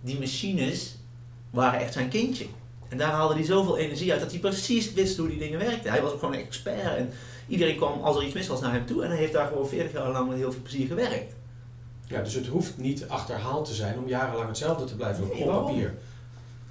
[0.00, 0.96] die machines
[1.50, 2.46] waren echt zijn kindje.
[2.88, 5.90] En daar haalde hij zoveel energie uit dat hij precies wist hoe die dingen werkten.
[5.90, 7.10] Hij was ook gewoon een expert en
[7.48, 9.68] iedereen kwam als er iets mis was naar hem toe en hij heeft daar gewoon
[9.68, 11.32] 40 jaar lang met heel veel plezier gewerkt.
[12.06, 15.46] Ja, dus het hoeft niet achterhaald te zijn om jarenlang hetzelfde te blijven doen op
[15.46, 15.94] papier.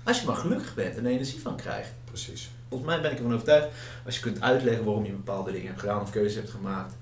[0.03, 1.91] Als je maar gelukkig bent en er energie van krijgt.
[2.03, 2.49] Precies.
[2.69, 3.67] Volgens mij ben ik ervan overtuigd,
[4.05, 6.95] als je kunt uitleggen waarom je bepaalde dingen hebt gedaan of keuzes hebt gemaakt,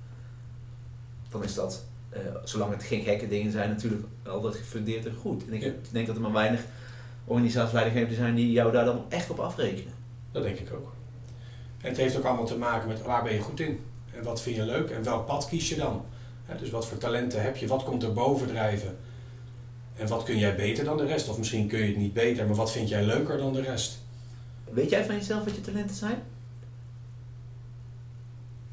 [1.32, 5.44] dan is dat, eh, zolang het geen gekke dingen zijn, natuurlijk altijd gefundeerd en goed.
[5.48, 5.72] En ik Ja.
[5.92, 6.62] denk dat er maar weinig
[7.26, 9.94] organisatieleidinggevenden zijn die jou daar dan echt op afrekenen.
[10.32, 10.94] Dat denk ik ook.
[11.82, 13.80] En het heeft ook allemaal te maken met waar ben je goed in?
[14.16, 14.90] En wat vind je leuk?
[14.90, 16.06] En welk pad kies je dan?
[16.60, 17.68] Dus wat voor talenten heb je?
[17.68, 18.98] Wat komt er boven drijven?
[19.98, 21.30] En wat kun jij beter dan de rest?
[21.30, 23.98] Of misschien kun je het niet beter, maar wat vind jij leuker dan de rest?
[24.72, 26.16] Weet jij van jezelf wat je talenten zijn?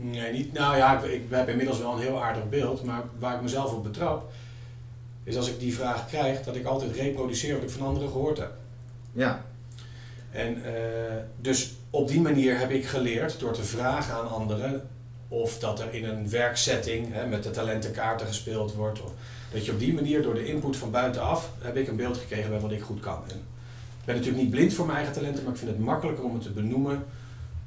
[0.01, 0.53] Nee, niet.
[0.53, 3.73] Nou ja, ik, ik heb inmiddels wel een heel aardig beeld, maar waar ik mezelf
[3.73, 4.33] op betrap,
[5.25, 8.39] is als ik die vraag krijg, dat ik altijd reproduceer wat ik van anderen gehoord
[8.39, 8.53] heb.
[9.13, 9.45] Ja.
[10.31, 10.73] En eh,
[11.37, 14.89] dus op die manier heb ik geleerd door te vragen aan anderen
[15.29, 19.03] of dat er in een werksetting hè, met de talentenkaarten gespeeld wordt.
[19.03, 19.13] Of
[19.53, 22.51] dat je op die manier door de input van buitenaf heb ik een beeld gekregen
[22.51, 23.23] bij wat ik goed kan.
[23.29, 26.25] En ik ben natuurlijk niet blind voor mijn eigen talenten, maar ik vind het makkelijker
[26.25, 27.05] om het te benoemen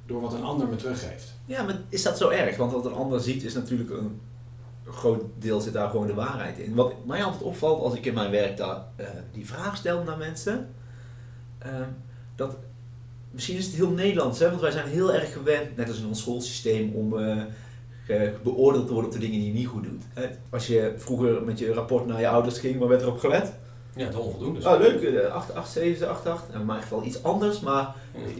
[0.05, 1.33] door wat een ander me teruggeeft.
[1.45, 2.57] Ja, maar is dat zo erg?
[2.57, 4.19] Want wat een ander ziet is natuurlijk een
[4.85, 6.75] groot deel zit daar gewoon de waarheid in.
[6.75, 10.17] Wat mij altijd opvalt als ik in mijn werk daar eh, die vraag stel naar
[10.17, 10.69] mensen,
[11.57, 11.89] ehm,
[12.35, 12.57] dat
[13.31, 16.07] misschien is het heel Nederlands, hè, want wij zijn heel erg gewend, net als in
[16.07, 17.43] ons schoolsysteem, om eh,
[18.43, 20.03] beoordeeld te worden op de dingen die je niet goed doet.
[20.13, 20.27] Hè.
[20.49, 23.53] Als je vroeger met je rapport naar je ouders ging, waar werd erop gelet?
[23.95, 24.69] Ja, de onvoldoende.
[24.69, 26.47] Oh, leuk, eh, 8, 8, 7, 8, 8.
[26.47, 27.95] Nou, in mijn geval iets anders, maar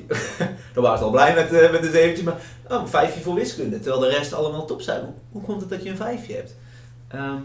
[0.74, 2.24] dan waren ze al blij met, eh, met een zeventje.
[2.24, 5.02] Maar oh, een vijfje voor wiskunde, terwijl de rest allemaal top zijn.
[5.04, 6.56] Hoe, hoe komt het dat je een vijfje hebt?
[7.08, 7.40] Ehm,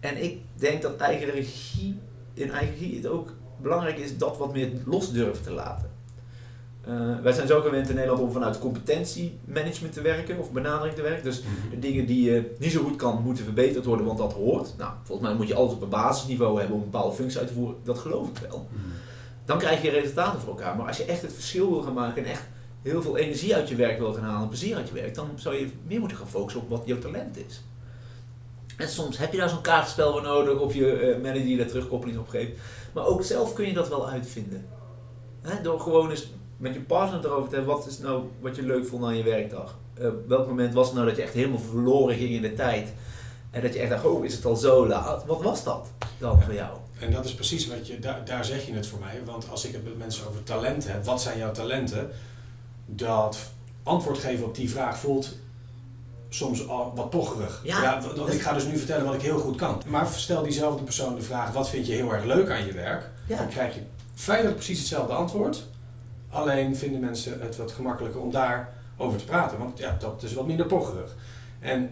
[0.00, 2.00] en ik denk dat eigen regie,
[2.34, 3.32] in eigen regie het ook
[3.62, 5.90] belangrijk is dat wat meer los durven te laten.
[6.84, 11.02] Eh, wij zijn zo gewend in Nederland om vanuit competentiemanagement te werken of benadering te
[11.02, 11.24] werken.
[11.24, 14.74] Dus de dingen die je niet zo goed kan, moeten verbeterd worden, want dat hoort.
[14.78, 17.48] Nou, volgens mij moet je alles op een basisniveau hebben om een bepaalde functie uit
[17.48, 17.76] te voeren.
[17.84, 18.68] Dat geloof ik wel.
[19.44, 20.76] Dan krijg je resultaten voor elkaar.
[20.76, 22.44] Maar als je echt het verschil wil gaan maken en echt
[22.82, 25.30] heel veel energie uit je werk wil gaan halen en plezier uit je werk, dan
[25.36, 27.62] zou je meer moeten gaan focussen op wat jouw talent is.
[28.76, 31.66] En soms heb je daar zo'n kaartspel voor nodig of je eh, manager die daar
[31.66, 32.52] terugkoppeling op geeft.
[32.94, 34.66] Maar ook zelf kun je dat wel uitvinden.
[35.62, 38.86] Door gewoon eens met je partner erover te hebben, wat is nou wat je leuk
[38.86, 39.76] vond aan je werkdag?
[39.94, 42.92] Eh, welk moment was het nou dat je echt helemaal verloren ging in de tijd?
[43.50, 45.24] En dat je echt dacht, oh, is het al zo laat?
[45.26, 45.86] Wat was dat
[46.18, 46.76] dan voor jou?
[46.98, 49.20] En dat is precies wat je, daar, daar zeg je het voor mij.
[49.24, 52.10] Want als ik het met mensen over talenten heb, wat zijn jouw talenten?
[52.86, 53.38] Dat
[53.82, 55.36] antwoord geven op die vraag voelt
[56.28, 57.60] soms al wat pocherig.
[57.64, 59.82] Ja, want dat- ik ga dus nu vertellen wat ik heel goed kan.
[59.86, 63.10] Maar stel diezelfde persoon de vraag, wat vind je heel erg leuk aan je werk?
[63.26, 63.36] Ja.
[63.36, 63.80] Dan krijg je
[64.14, 65.66] feitelijk precies hetzelfde antwoord.
[66.30, 69.58] Alleen vinden mensen het wat gemakkelijker om daar over te praten.
[69.58, 71.16] Want ja, dat is wat minder pocherig.
[71.60, 71.90] En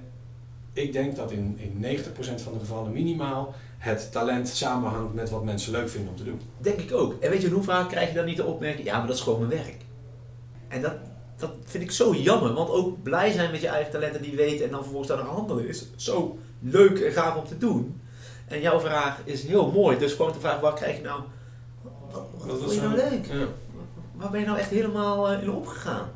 [0.73, 5.45] ik denk dat in, in 90% van de gevallen minimaal het talent samenhangt met wat
[5.45, 6.41] mensen leuk vinden om te doen.
[6.59, 7.23] Denk ik ook.
[7.23, 9.23] En weet je, hoe vaak krijg je dan niet de opmerking, ja, maar dat is
[9.23, 9.77] gewoon mijn werk.
[10.69, 10.95] En dat,
[11.37, 14.61] dat vind ik zo jammer, want ook blij zijn met je eigen talenten die weet
[14.61, 18.01] en dan vervolgens daar naar handelen is zo leuk en gaaf om te doen.
[18.47, 21.21] En jouw vraag is heel mooi, dus gewoon de vraag, waar krijg je nou,
[22.11, 23.27] wat, wat is je nou leuk?
[23.27, 23.47] Ja.
[24.17, 26.09] Waar ben je nou echt helemaal eh, in opgegaan?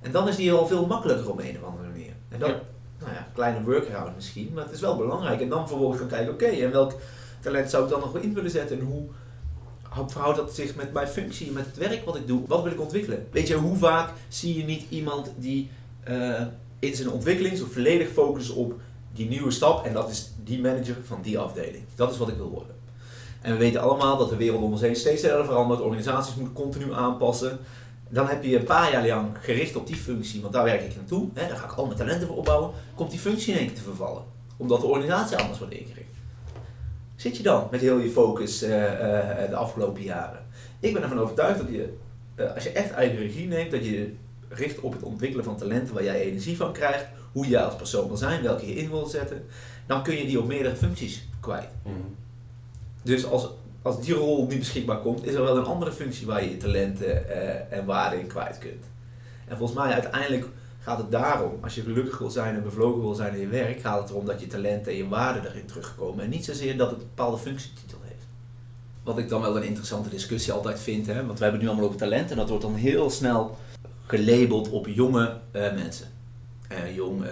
[0.00, 2.12] En dan is die al veel makkelijker op een of andere manier.
[2.28, 2.60] En dat, Ja.
[2.98, 5.40] nou ja, kleine workaround misschien, maar het is wel belangrijk.
[5.40, 6.92] En dan vervolgens gaan kijken, oké, en welk
[7.40, 8.78] talent zou ik dan nog wel in willen zetten?
[8.78, 9.06] En hoe
[10.06, 12.42] verhoudt dat zich met mijn functie, met het werk wat ik doe?
[12.46, 13.26] Wat wil ik ontwikkelen?
[13.30, 15.70] Weet je, hoe vaak zie je niet iemand die
[16.04, 16.42] eh,
[16.78, 18.74] in zijn ontwikkeling zo volledig focust op
[19.12, 21.84] die nieuwe stap en dat is die manager van die afdeling.
[21.94, 22.74] Dat is wat ik wil worden.
[23.40, 25.80] En we weten allemaal dat de wereld om ons heen steeds sneller verandert.
[25.80, 27.58] Organisaties moeten continu aanpassen.
[28.08, 30.96] Dan heb je een paar jaar lang gericht op die functie, want daar werk ik
[30.96, 31.28] naartoe.
[31.34, 32.70] Hè, daar ga ik al mijn talenten voor opbouwen.
[32.94, 34.22] Komt die functie in één keer te vervallen.
[34.56, 36.12] Omdat de organisatie anders wordt ingericht.
[37.16, 40.46] Zit je dan met heel je focus eh, eh, de afgelopen jaren?
[40.80, 41.94] Ik ben ervan overtuigd dat je,
[42.34, 44.14] eh, als je echt eigen regie neemt, dat je
[44.48, 47.06] richt op het ontwikkelen van talenten waar jij energie van krijgt.
[47.32, 49.44] Hoe jij als persoon wil zijn, welke je in wilt zetten.
[49.86, 51.68] Dan kun je die op meerdere functies kwijt.
[51.82, 51.94] Mhm.
[53.02, 53.48] Dus als,
[53.82, 56.56] als die rol niet beschikbaar komt, is er wel een andere functie waar je je
[56.56, 58.84] talenten eh, en waarden in kwijt kunt.
[59.46, 60.46] En volgens mij uiteindelijk
[60.80, 63.80] gaat het daarom, als je gelukkig wil zijn en bevlogen wil zijn in je werk,
[63.80, 66.24] gaat het erom dat je talenten en je waarden erin terugkomen.
[66.24, 68.26] En niet zozeer dat het een bepaalde functietitel heeft.
[69.02, 71.86] Wat ik dan wel een interessante discussie altijd vind, hè, want we hebben nu allemaal
[71.86, 73.56] over talent en dat wordt dan heel snel
[74.06, 76.06] gelabeld op jonge eh, mensen.
[76.68, 77.24] Eh, jong,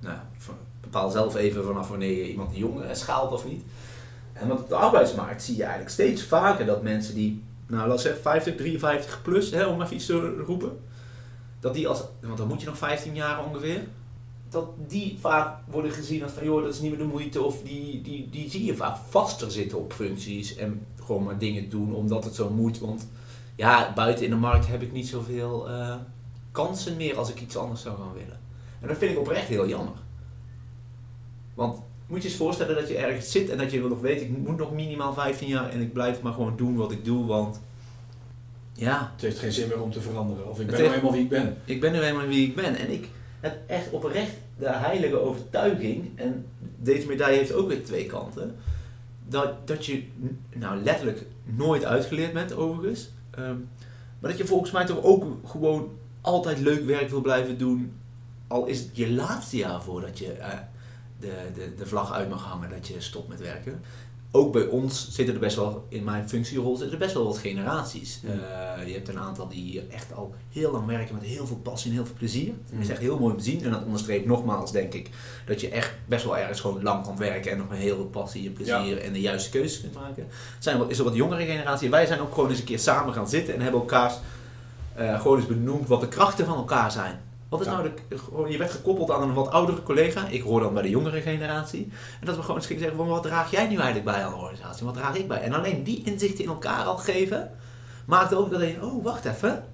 [0.00, 0.18] nou,
[0.80, 3.62] bepaal zelf even vanaf wanneer je iemand jong schaalt of niet.
[4.40, 7.98] En want op de arbeidsmarkt zie je eigenlijk steeds vaker dat mensen die, nou we
[7.98, 10.78] zeggen 50, 53 plus, hè, om even iets te roepen,
[11.60, 13.80] dat die als, want dan moet je nog 15 jaar ongeveer,
[14.48, 17.62] dat die vaak worden gezien als van joh, dat is niet meer de moeite, of
[17.62, 21.94] die, die, die zie je vaak vaster zitten op functies en gewoon maar dingen doen
[21.94, 22.78] omdat het zo moet.
[22.78, 23.08] Want
[23.54, 25.94] ja, buiten in de markt heb ik niet zoveel eh,
[26.52, 28.40] kansen meer als ik iets anders zou gaan willen.
[28.80, 29.94] En dat vind ik oprecht heel jammer.
[31.54, 34.38] Want moet je eens voorstellen dat je ergens zit en dat je nog weet, ik
[34.38, 37.60] moet nog minimaal 15 jaar en ik blijf maar gewoon doen wat ik doe, want
[38.72, 39.10] ja.
[39.12, 40.48] Het heeft geen zin meer om te veranderen.
[40.48, 41.56] Of ik ben nou eenmaal wie ik ben.
[41.64, 43.08] Ik ben nu eenmaal wie ik ben en ik
[43.40, 46.46] heb echt oprecht de heilige overtuiging, en
[46.76, 48.56] deze medaille heeft ook weer twee kanten,
[49.28, 50.02] dat, dat je
[50.54, 53.56] nou letterlijk nooit uitgeleerd bent overigens, ehm,
[54.18, 57.92] maar dat je volgens mij toch ook gewoon altijd leuk werk wil blijven doen,
[58.46, 60.58] al is het je laatste jaar voordat je eh,
[61.20, 63.82] de, de, de vlag uit mag hangen dat je stopt met werken.
[64.32, 67.38] Ook bij ons zitten er best wel, in mijn functierol, zitten er best wel wat
[67.38, 68.20] generaties.
[68.24, 71.56] Eh, je hebt een aantal die hier echt al heel lang werken met heel veel
[71.56, 72.52] passie en heel veel plezier.
[72.72, 73.64] Dat is echt heel mooi om te zien.
[73.64, 75.10] En dat onderstreept nogmaals, denk ik,
[75.46, 78.06] dat je echt best wel ergens gewoon lang kan werken en nog met heel veel
[78.06, 80.22] passie en plezier en de juiste keuzes kunt maken.
[80.54, 81.90] Het zijn wat, is er wat jongere generatie.
[81.90, 84.14] Wij zijn ook gewoon eens een keer samen gaan zitten en hebben elkaars
[84.94, 87.20] eh, gewoon eens benoemd wat de krachten van elkaar zijn.
[87.50, 87.72] Wat is Ja.
[87.72, 90.28] nou de, gewoon, je werd gekoppeld aan een wat oudere collega.
[90.28, 91.88] Ik hoor dan bij de jongere generatie.
[92.20, 94.30] En dat we gewoon eens gingen zeggen, van, wat draag jij nu eigenlijk bij aan
[94.30, 94.84] de organisatie?
[94.86, 95.40] Wat draag ik bij?
[95.40, 97.50] En alleen die inzichten in elkaar al geven,
[98.06, 99.64] maakte ook dat je, oh wacht even.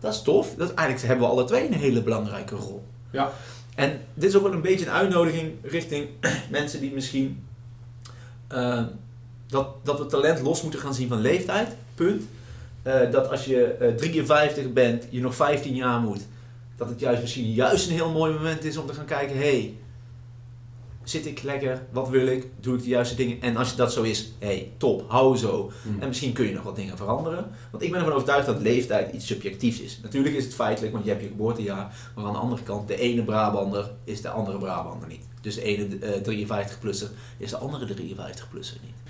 [0.00, 0.54] Dat is tof.
[0.54, 2.84] Dat is, eigenlijk hebben we alle twee een hele belangrijke rol.
[3.10, 3.30] Ja.
[3.74, 6.08] En dit is ook wel een beetje een uitnodiging richting
[6.50, 7.44] mensen die misschien
[8.48, 8.82] eh,
[9.46, 11.76] dat, dat we talent los moeten gaan zien van leeftijd.
[11.94, 12.22] Punt.
[12.82, 16.26] Eh, dat als je eh, 53 bent, je nog 15 jaar moet,
[16.82, 19.74] dat het juist misschien juist een heel mooi moment is om te gaan kijken, hey,
[21.04, 21.86] zit ik lekker?
[21.90, 22.46] Wat wil ik?
[22.60, 23.40] Doe ik de juiste dingen?
[23.40, 25.72] En als je dat zo is, hey, top, hou zo.
[26.00, 27.50] En misschien kun je nog wat dingen veranderen.
[27.70, 29.98] Want ik ben ervan overtuigd dat leeftijd iets subjectiefs is.
[30.02, 31.94] Natuurlijk is het feitelijk, want je hebt je geboortejaar.
[32.14, 35.24] Maar aan de andere kant, de ene Brabander is de andere Brabander niet.
[35.40, 39.01] Dus de ene eh, 53-plusser is de andere 53-plusser niet.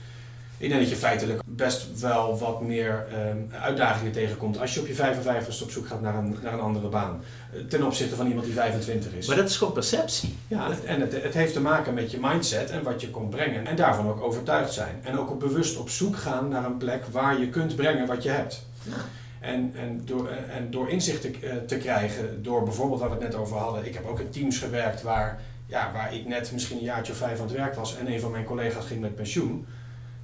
[0.62, 4.86] Ik denk dat je feitelijk best wel wat meer ehm, uitdagingen tegenkomt als je op
[4.86, 7.22] je 55ste op zoek gaat naar een, naar een andere baan.
[7.52, 9.26] Eh, Ten opzichte van iemand die 25 is.
[9.26, 10.36] Maar dat is gewoon perceptie.
[10.48, 13.30] Ja, het- en het, het heeft te maken met je mindset en wat je komt
[13.30, 13.66] brengen.
[13.66, 14.94] En daarvan ook overtuigd zijn.
[15.02, 18.22] En ook op bewust op zoek gaan naar een plek waar je kunt brengen wat
[18.22, 18.66] je hebt.
[18.82, 18.92] Ja.
[19.40, 23.24] En, en, door, en door inzicht te, eh, te krijgen, door bijvoorbeeld waar we het
[23.24, 23.86] net over hadden.
[23.86, 27.18] Ik heb ook in teams gewerkt waar, ja, waar ik net misschien een jaartje of
[27.18, 27.96] vijf aan het werk was.
[27.98, 29.66] En een van mijn collega's ging met pensioen.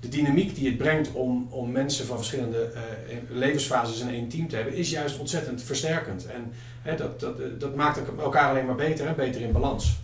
[0.01, 2.83] De dynamiek die het brengt om, om mensen van verschillende eh,
[3.29, 6.27] levensfases in één team te hebben, is juist ontzettend versterkend.
[6.27, 9.99] En hè, dat, dat, dat maakt elkaar alleen maar beter beter in balans.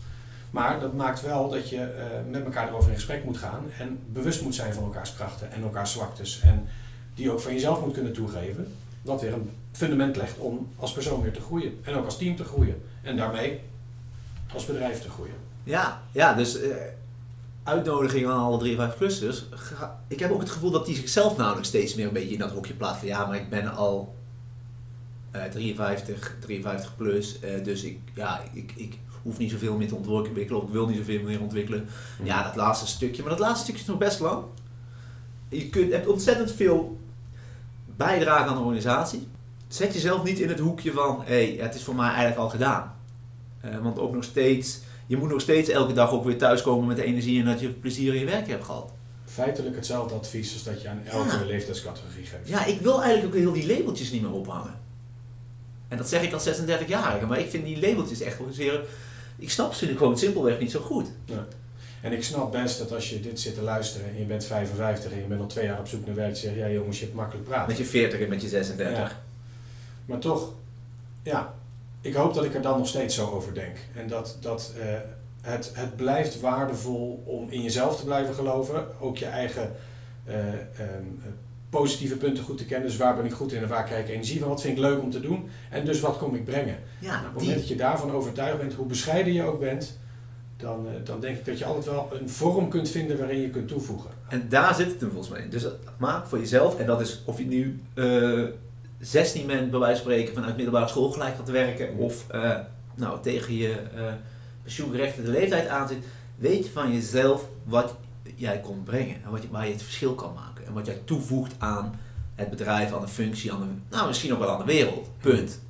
[0.51, 3.99] Maar dat maakt wel dat je eh, met elkaar erover in gesprek moet gaan en
[4.13, 6.41] bewust moet zijn van elkaars krachten en elkaars zwaktes.
[6.43, 6.69] En
[7.15, 8.73] die ook van jezelf moet kunnen toegeven.
[9.03, 11.79] Wat weer een fundament legt om als persoon weer te groeien.
[11.83, 12.83] En ook als team te groeien.
[13.03, 13.61] En daarmee
[14.53, 15.35] als bedrijf te groeien.
[15.65, 16.77] Ja, ja dus eh,
[17.65, 19.45] uitnodiging aan alle 53-plussers.
[19.51, 22.39] Ga- Ik heb ook het gevoel dat die zichzelf namelijk steeds meer een beetje in
[22.39, 23.07] dat hokje plaatsen.
[23.07, 24.15] Ja, maar ik ben al
[25.31, 29.95] eh 53, 53 plus, eh, dus ik, ja, ik, ik hoef niet zoveel meer te
[29.95, 31.87] ontwikkelen of ik wil niet zoveel meer ontwikkelen.
[32.23, 34.45] Ja, dat laatste stukje, maar dat laatste stukje is nog best lang.
[35.49, 36.99] Je kunt, hebt ontzettend veel
[37.97, 39.27] bijdragen aan de organisatie.
[39.69, 42.49] Zet jezelf niet in het hoekje van, hé, hey, het is voor mij eigenlijk al
[42.51, 42.93] gedaan.
[43.61, 46.97] Eh, want ook nog steeds, je moet nog steeds elke dag ook weer thuiskomen met
[46.97, 48.93] de energie en dat je plezier in je werk hebt gehad.
[49.25, 51.45] Feitelijk hetzelfde advies als dat je aan elke Ja.
[51.45, 52.49] leeftijdscategorie geeft.
[52.49, 54.75] Ja, ik wil eigenlijk ook heel die labeltjes niet meer ophangen.
[55.89, 58.81] En dat zeg ik als 36-jarige, maar ik vind die labeltjes echt wel zeer...
[59.39, 61.07] Ik snap ze gewoon simpelweg niet zo goed.
[62.01, 65.13] En ik snap best dat als je dit zit te luisteren en je bent 55
[65.13, 67.05] en je bent al twee jaar op zoek naar werk, zeg je, ja jongens, je
[67.05, 67.69] hebt makkelijk praten.
[67.69, 68.97] Met je 40 en met je 36.
[68.99, 69.23] Ja.
[70.07, 70.53] Maar toch,
[71.23, 71.55] ja,
[72.05, 73.77] ik hoop dat ik er dan nog steeds zo over denk.
[73.95, 74.87] En dat, dat eh,
[75.43, 79.01] het, het blijft waardevol om in jezelf te blijven geloven.
[79.01, 79.73] Ook je eigen
[80.25, 81.33] eh, ehm, eh,
[81.71, 82.89] positieve punten goed te kennen.
[82.89, 84.49] Dus waar ben ik goed in en waar krijg ik energie van?
[84.49, 85.49] Wat vind ik leuk om te doen?
[85.71, 86.79] En dus wat kom ik brengen?
[86.99, 89.61] Ja, Nou, op het die, moment dat je daarvan overtuigd bent, hoe bescheiden je ook
[89.61, 89.99] bent,
[90.57, 93.51] dan, eh, dan denk ik dat je altijd wel een vorm kunt vinden waarin je
[93.51, 94.11] kunt toevoegen.
[94.29, 95.51] En daar zit het hem volgens mij in.
[95.51, 95.67] Dus
[95.99, 98.45] maak voor jezelf, en dat is of je nu eh
[99.07, 102.59] 16 bent, bij wijze van spreken, vanuit middelbare school gelijk gaat werken, of eh,
[102.95, 104.13] nou, tegen je eh
[104.63, 106.05] pensioengerechtigde leeftijd aan zit,
[106.37, 107.95] weet van jezelf wat
[108.35, 110.67] jij komt brengen en wat je, waar je het verschil kan maken.
[110.67, 111.95] En wat jij toevoegt aan
[112.35, 115.11] het bedrijf, aan de functie, aan de, nou, misschien ook wel aan de wereld.
[115.21, 115.61] Punt.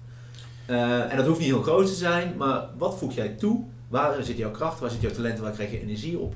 [0.67, 3.65] Eh, en dat hoeft niet heel groot te zijn, maar wat voeg jij toe?
[3.89, 4.81] Waar zit jouw kracht?
[4.81, 5.39] Waar zit jouw talent?
[5.39, 6.35] Waar krijg je energie op?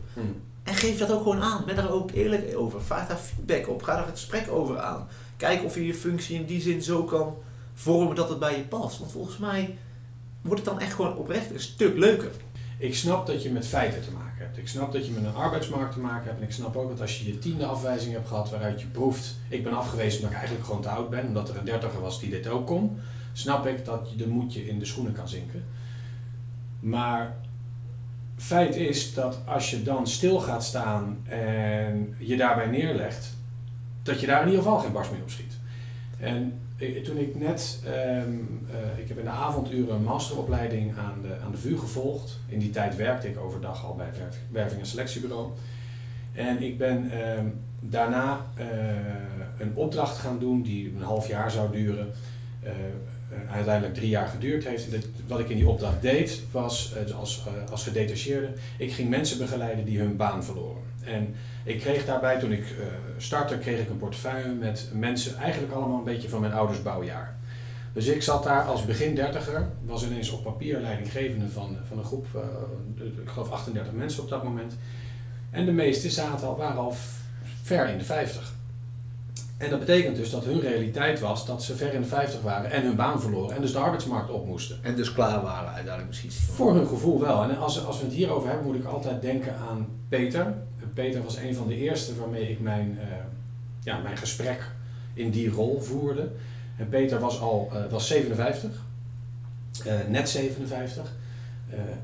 [0.63, 1.65] En geef dat ook gewoon aan.
[1.67, 2.83] Ben daar ook eerlijk over.
[2.83, 3.83] Vraag daar feedback op.
[3.83, 5.09] Ga daar het gesprek over aan.
[5.39, 7.37] Kijk of je je functie in die zin zo kan
[7.75, 8.99] vormen dat het bij je past.
[8.99, 9.77] Want volgens mij
[10.43, 12.31] wordt het dan echt gewoon oprecht een stuk leuker.
[12.79, 14.59] ik snap dat je met feiten te maken hebt.
[14.59, 16.41] Ik snap dat je met een arbeidsmarkt te maken hebt.
[16.41, 19.37] En ik snap ook dat als je je tiende afwijzing hebt gehad waaruit je proeft,
[19.49, 22.21] ik ben afgewezen omdat ik eigenlijk gewoon te oud ben, omdat er een dertiger was
[22.21, 22.99] die dit ook kon,
[23.33, 25.65] snap ik dat je de moedje in de schoenen kan zinken.
[26.81, 27.37] Maar
[28.37, 33.37] feit is dat als je dan stil gaat staan en je daarbij neerlegt,
[34.09, 35.53] dat je daar in ieder geval geen barst meer op schiet.
[36.19, 36.61] En
[37.05, 41.51] toen ik net, ehm, eh, ik heb in de avonduren een masteropleiding aan de, aan
[41.51, 42.39] de VU gevolgd.
[42.49, 45.51] In die tijd werkte ik overdag al bij het werving- en selectiebureau.
[46.33, 47.47] En ik ben ehm,
[47.81, 48.67] daarna eh,
[49.59, 52.13] een opdracht gaan doen die een half jaar zou duren.
[52.65, 52.71] Uh,
[53.53, 54.87] uiteindelijk drie jaar geduurd heeft.
[55.27, 58.49] Wat ik in die opdracht deed was als, als gedetacheerde,
[58.79, 60.83] ik ging mensen begeleiden die hun baan verloren.
[61.09, 61.35] En
[61.65, 62.87] ik kreeg daarbij, toen ik uh,
[63.17, 67.37] startte, kreeg ik een portefeuille met mensen eigenlijk allemaal een beetje van mijn ouders bouwjaar.
[67.93, 72.05] Dus ik zat daar als begin dertiger, was ineens op papier leidinggevende van, van een
[72.05, 74.77] groep, uh, ik geloof 38 mensen op dat moment.
[75.51, 76.95] En de meeste zaten al, waren al
[77.63, 78.57] ver in de 50.
[79.59, 82.71] En dat betekent dus dat hun realiteit was dat ze ver in de 50 waren
[82.71, 84.79] en hun baan verloren en dus de arbeidsmarkt op moesten.
[84.83, 86.31] En dus klaar waren uiteindelijk misschien.
[86.31, 87.43] Voor hun gevoel wel.
[87.43, 90.55] En als, als we het hierover hebben, moet ik altijd denken aan Peter.
[90.99, 93.07] Peter was een van de eerste waarmee ik mijn, uh,
[93.83, 94.71] ja, mijn gesprek
[95.15, 96.29] in die rol voerde.
[96.77, 98.71] En Peter was al uh, was 57,
[99.87, 101.13] uh, net 57.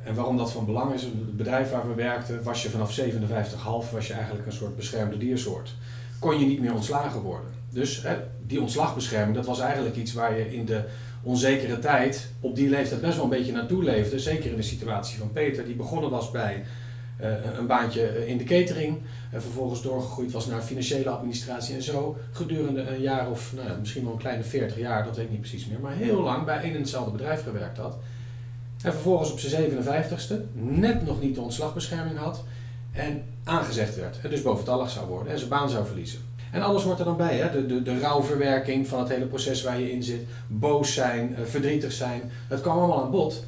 [0.05, 3.93] en waarom dat van belang is, het bedrijf waar we werkten, was je vanaf 57,5
[3.93, 5.75] was je eigenlijk een soort beschermde diersoort.
[6.19, 7.51] Kon je niet meer ontslagen worden.
[7.71, 8.05] Dus
[8.47, 10.85] die ontslagbescherming, dat was eigenlijk iets waar je in de
[11.23, 14.19] onzekere tijd op die leeftijd best wel een beetje naartoe leefde.
[14.19, 16.65] Zeker in de situatie van Peter, die begonnen was bij
[17.59, 19.03] een baantje in de catering.
[19.31, 22.17] En vervolgens doorgegroeid was naar financiële administratie en zo.
[22.33, 25.41] Gedurende een jaar of nou, misschien wel een kleine 40 jaar, dat weet ik niet
[25.41, 25.81] precies meer.
[25.81, 27.97] Maar heel lang bij één en hetzelfde bedrijf gewerkt had.
[28.83, 32.45] En vervolgens op zijn 57ste net nog niet de ontslagbescherming had.
[32.93, 34.19] En aangezegd werd.
[34.23, 36.21] En dus boventallig zou worden en zijn baan zou verliezen.
[36.53, 37.37] En alles hoort er dan bij.
[37.37, 37.51] Hè?
[37.51, 40.27] De, de, de rouwverwerking van het hele proces waar je in zit.
[40.47, 42.23] Boos zijn, verdrietig zijn.
[42.49, 43.45] Het kwam allemaal aan bod.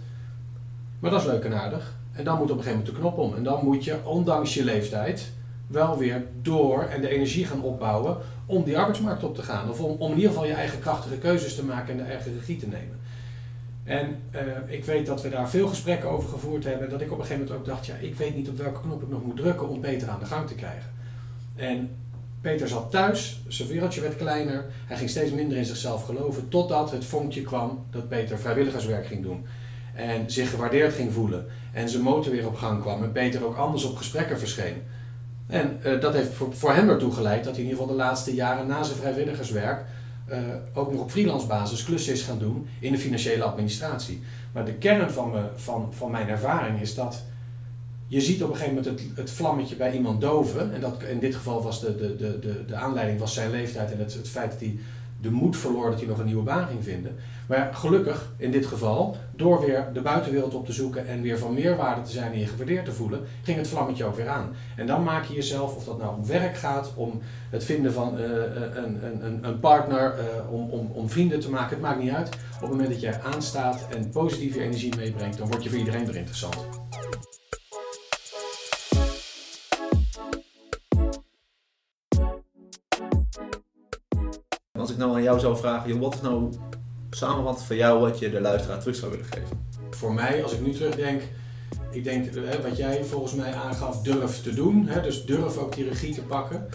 [1.01, 1.96] Maar dat is leuk en aardig.
[2.17, 3.35] En dan moet op een gegeven moment de knop om.
[3.35, 5.33] En dan moet je, ondanks je leeftijd,
[5.67, 9.71] wel weer door en de energie gaan opbouwen om die arbeidsmarkt op te gaan.
[9.71, 12.57] Of om, in ieder geval je eigen krachtige keuzes te maken en de eigen regie
[12.57, 12.99] te nemen.
[13.85, 16.85] En uh, ik weet dat we daar veel gesprekken over gevoerd hebben.
[16.85, 18.81] En dat ik op een gegeven moment ook dacht, ja, ik weet niet op welke
[18.81, 20.91] knop ik nog moet drukken om Peter aan de gang te krijgen.
[21.57, 21.91] En
[22.41, 24.65] Peter zat thuis, zijn wereldje werd kleiner.
[24.87, 26.49] Hij ging steeds minder in zichzelf geloven.
[26.49, 29.47] Totdat het vonkje kwam dat Peter vrijwilligerswerk ging doen.
[29.95, 31.47] En zich gewaardeerd ging voelen.
[31.77, 33.03] En zijn motor weer op gang kwam.
[33.03, 34.83] En Peter ook anders op gesprekken verscheen.
[35.47, 38.35] En uh, dat heeft voor, hem ertoe geleid dat hij in ieder geval de laatste
[38.35, 39.85] jaren na zijn vrijwilligerswerk
[40.31, 40.39] uh,
[40.75, 44.23] ook nog op freelance basis klussen is gaan doen in de financiële administratie.
[44.53, 47.23] Maar de kern van, van, van mijn ervaring is dat
[48.07, 50.75] je ziet op een gegeven moment het, het vlammetje bij iemand doven.
[50.75, 53.93] En dat, in dit geval was de, de, de, de, de aanleiding was zijn leeftijd
[53.93, 54.79] en het, het feit dat hij
[55.21, 57.17] de moed verloor dat hij nog een nieuwe baan ging vinden.
[57.49, 61.55] Maar gelukkig, in dit geval, door weer de buitenwereld op te zoeken en weer van
[61.55, 64.55] meerwaarde te zijn en je gewaardeerd te voelen, ging het vlammetje ook weer aan.
[64.77, 68.19] En dan maak je jezelf, of dat nou om werk gaat, om het vinden van
[68.19, 68.25] uh,
[68.75, 72.29] een, een, een partner, uh, om, om, om vrienden te maken, het maakt niet uit.
[72.55, 76.07] Op het moment dat jij aanstaat en positieve energie meebrengt, dan word je voor iedereen
[76.07, 76.57] weer interessant.
[84.87, 86.53] Als ik nou aan jou zou vragen, joh, wat is nou
[87.11, 89.69] samenvat van jou wat je de luisteraar terug zou willen geven?
[89.91, 91.23] Voor mij, als ik nu terugdenk,
[91.91, 94.87] ik denk wat jij volgens mij aangaf, durf te doen.
[94.89, 96.67] Hè, dus durf ook die regie te pakken.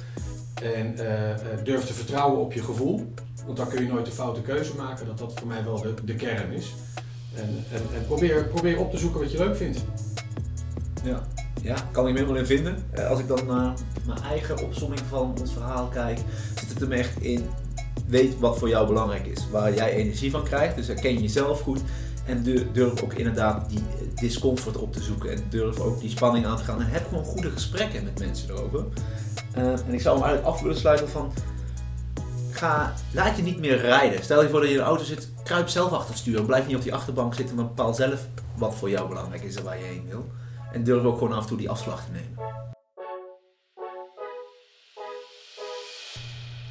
[0.63, 3.13] En uh, durf te vertrouwen op je gevoel.
[3.45, 5.05] Want dan kun je nooit een foute keuze maken.
[5.05, 6.73] Dat dat voor mij wel de, de kern is.
[7.35, 9.83] En, en, en, probeer, probeer op te zoeken wat je leuk vindt.
[11.03, 11.21] Ja,
[11.61, 12.75] ja kan ik me helemaal in vinden.
[13.09, 13.73] Als ik dan naar
[14.05, 16.19] mijn eigen opzomming van ons verhaal kijk,
[16.59, 17.45] zit het hem echt in
[18.11, 19.49] weet wat voor jou belangrijk is.
[19.51, 20.75] Waar jij energie van krijgt.
[20.75, 21.79] Dus herken jezelf goed.
[22.25, 22.43] En
[22.73, 23.83] durf ook inderdaad die
[24.15, 25.31] discomfort op te zoeken.
[25.31, 26.81] En durf ook die spanning aan te gaan.
[26.81, 28.85] En heb gewoon goede gesprekken met mensen erover.
[29.57, 31.33] Uh, en ik zou hem eigenlijk af willen sluiten van...
[32.51, 34.23] Ga, laat je niet meer rijden.
[34.23, 35.29] Stel je voor dat je in de auto zit.
[35.43, 36.43] Kruip zelf achter het stuur.
[36.43, 37.55] Blijf niet op die achterbank zitten.
[37.55, 40.25] Maar bepaal zelf wat voor jou belangrijk is en waar je heen wil.
[40.71, 42.60] En durf ook gewoon af en toe die afslag te nemen.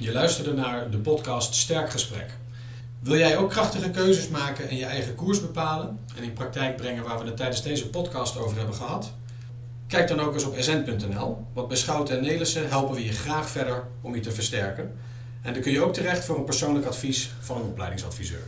[0.02, 2.26] Je luisterde naar de podcast Sterk Gesprek.
[3.00, 7.04] Wil jij ook krachtige keuzes maken en je eigen koers bepalen en in praktijk brengen
[7.04, 9.12] waar we het tijdens deze podcast over hebben gehad?
[9.86, 13.48] Kijk dan ook eens op sn.nl, want bij Schouten en Nelissen helpen we je graag
[13.48, 14.92] verder om je te versterken.
[15.42, 18.46] En dan kun je ook terecht voor een persoonlijk advies van een opleidingsadviseur.